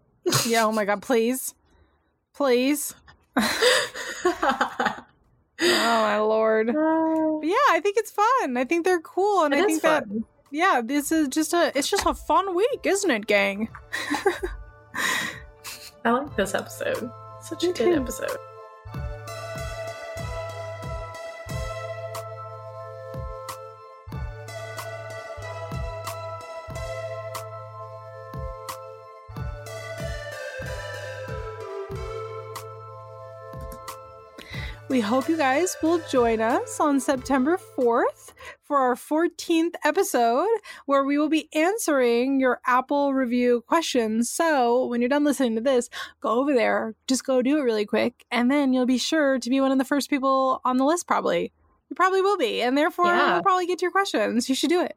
[0.46, 1.54] yeah, oh my God, please.
[2.34, 2.94] Please.
[5.60, 6.66] Oh my lord.
[6.66, 8.56] But yeah, I think it's fun.
[8.56, 9.44] I think they're cool.
[9.44, 10.24] And It I think that fun.
[10.50, 13.68] yeah, this is just a it's just a fun week, isn't it, gang?
[16.04, 17.08] I like this episode.
[17.44, 17.92] Such a good too.
[17.92, 18.38] episode.
[34.88, 38.23] We hope you guys will join us on September 4th
[38.62, 40.46] for our 14th episode
[40.86, 44.30] where we will be answering your Apple review questions.
[44.30, 45.88] So, when you're done listening to this,
[46.20, 49.50] go over there, just go do it really quick, and then you'll be sure to
[49.50, 51.52] be one of the first people on the list, probably.
[51.90, 53.34] You probably will be, and therefore Yeah.
[53.34, 54.48] we'll probably get to your questions.
[54.48, 54.96] You should do it.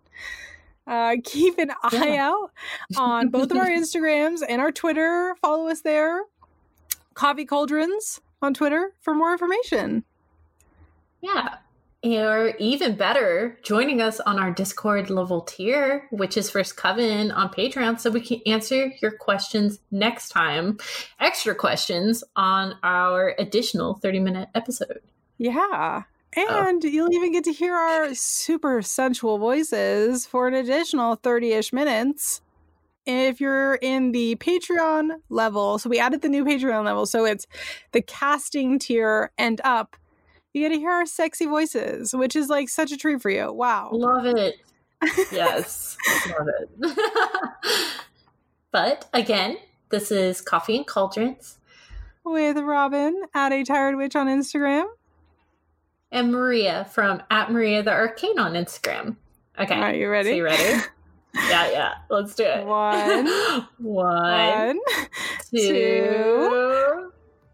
[0.88, 2.30] Uh, keep an eye Yeah.
[2.32, 2.52] out
[2.98, 5.36] on both of our Instagrams and our Twitter.
[5.42, 6.22] Follow us there.
[7.14, 10.06] Coffee Cauldrons on Twitter for more information.
[11.22, 11.58] Yeah.
[12.16, 17.50] Or even better, joining us on our Discord level tier, which is First Coven on
[17.50, 20.78] Patreon, so we can answer your questions next time.
[21.20, 25.02] Extra questions on our additional 30 minute episode.
[25.38, 26.04] Yeah.
[26.38, 26.68] Oh.
[26.68, 31.74] And you'll even get to hear our super sensual voices for an additional 30 ish
[31.74, 32.42] minutes
[33.06, 35.80] if you're in the Patreon level.
[35.80, 37.06] So we added the new Patreon level.
[37.06, 37.48] So it's
[37.92, 39.96] the casting tier and up.
[40.58, 43.54] You get to hear our sexy voices, which is like such a treat for you.
[43.54, 43.90] Wow.
[43.94, 44.56] Love it.
[45.32, 45.96] Yes.
[46.28, 46.98] Love it.
[48.72, 49.58] but again,
[49.90, 51.60] this is Coffee and Cauldrons
[52.24, 54.86] With Robin at a tired witch on Instagram.
[56.12, 59.18] and Maria from at Maria the Arcane on Instagram.
[59.60, 59.76] Okay.
[59.80, 60.32] Are you So ready?
[60.38, 60.64] you ready?
[61.36, 61.94] yeah, yeah.
[62.10, 62.66] Let's do it.
[62.66, 63.28] One.
[63.78, 64.80] One, One,
[65.52, 67.12] two, two,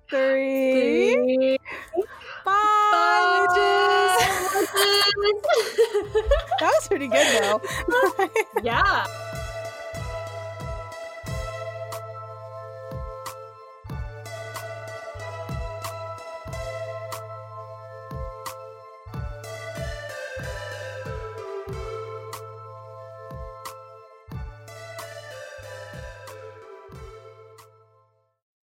[0.09, 1.13] three.
[1.15, 1.57] three.
[2.45, 2.82] Bye,
[6.59, 7.61] That was pretty good though.
[8.63, 9.05] yeah.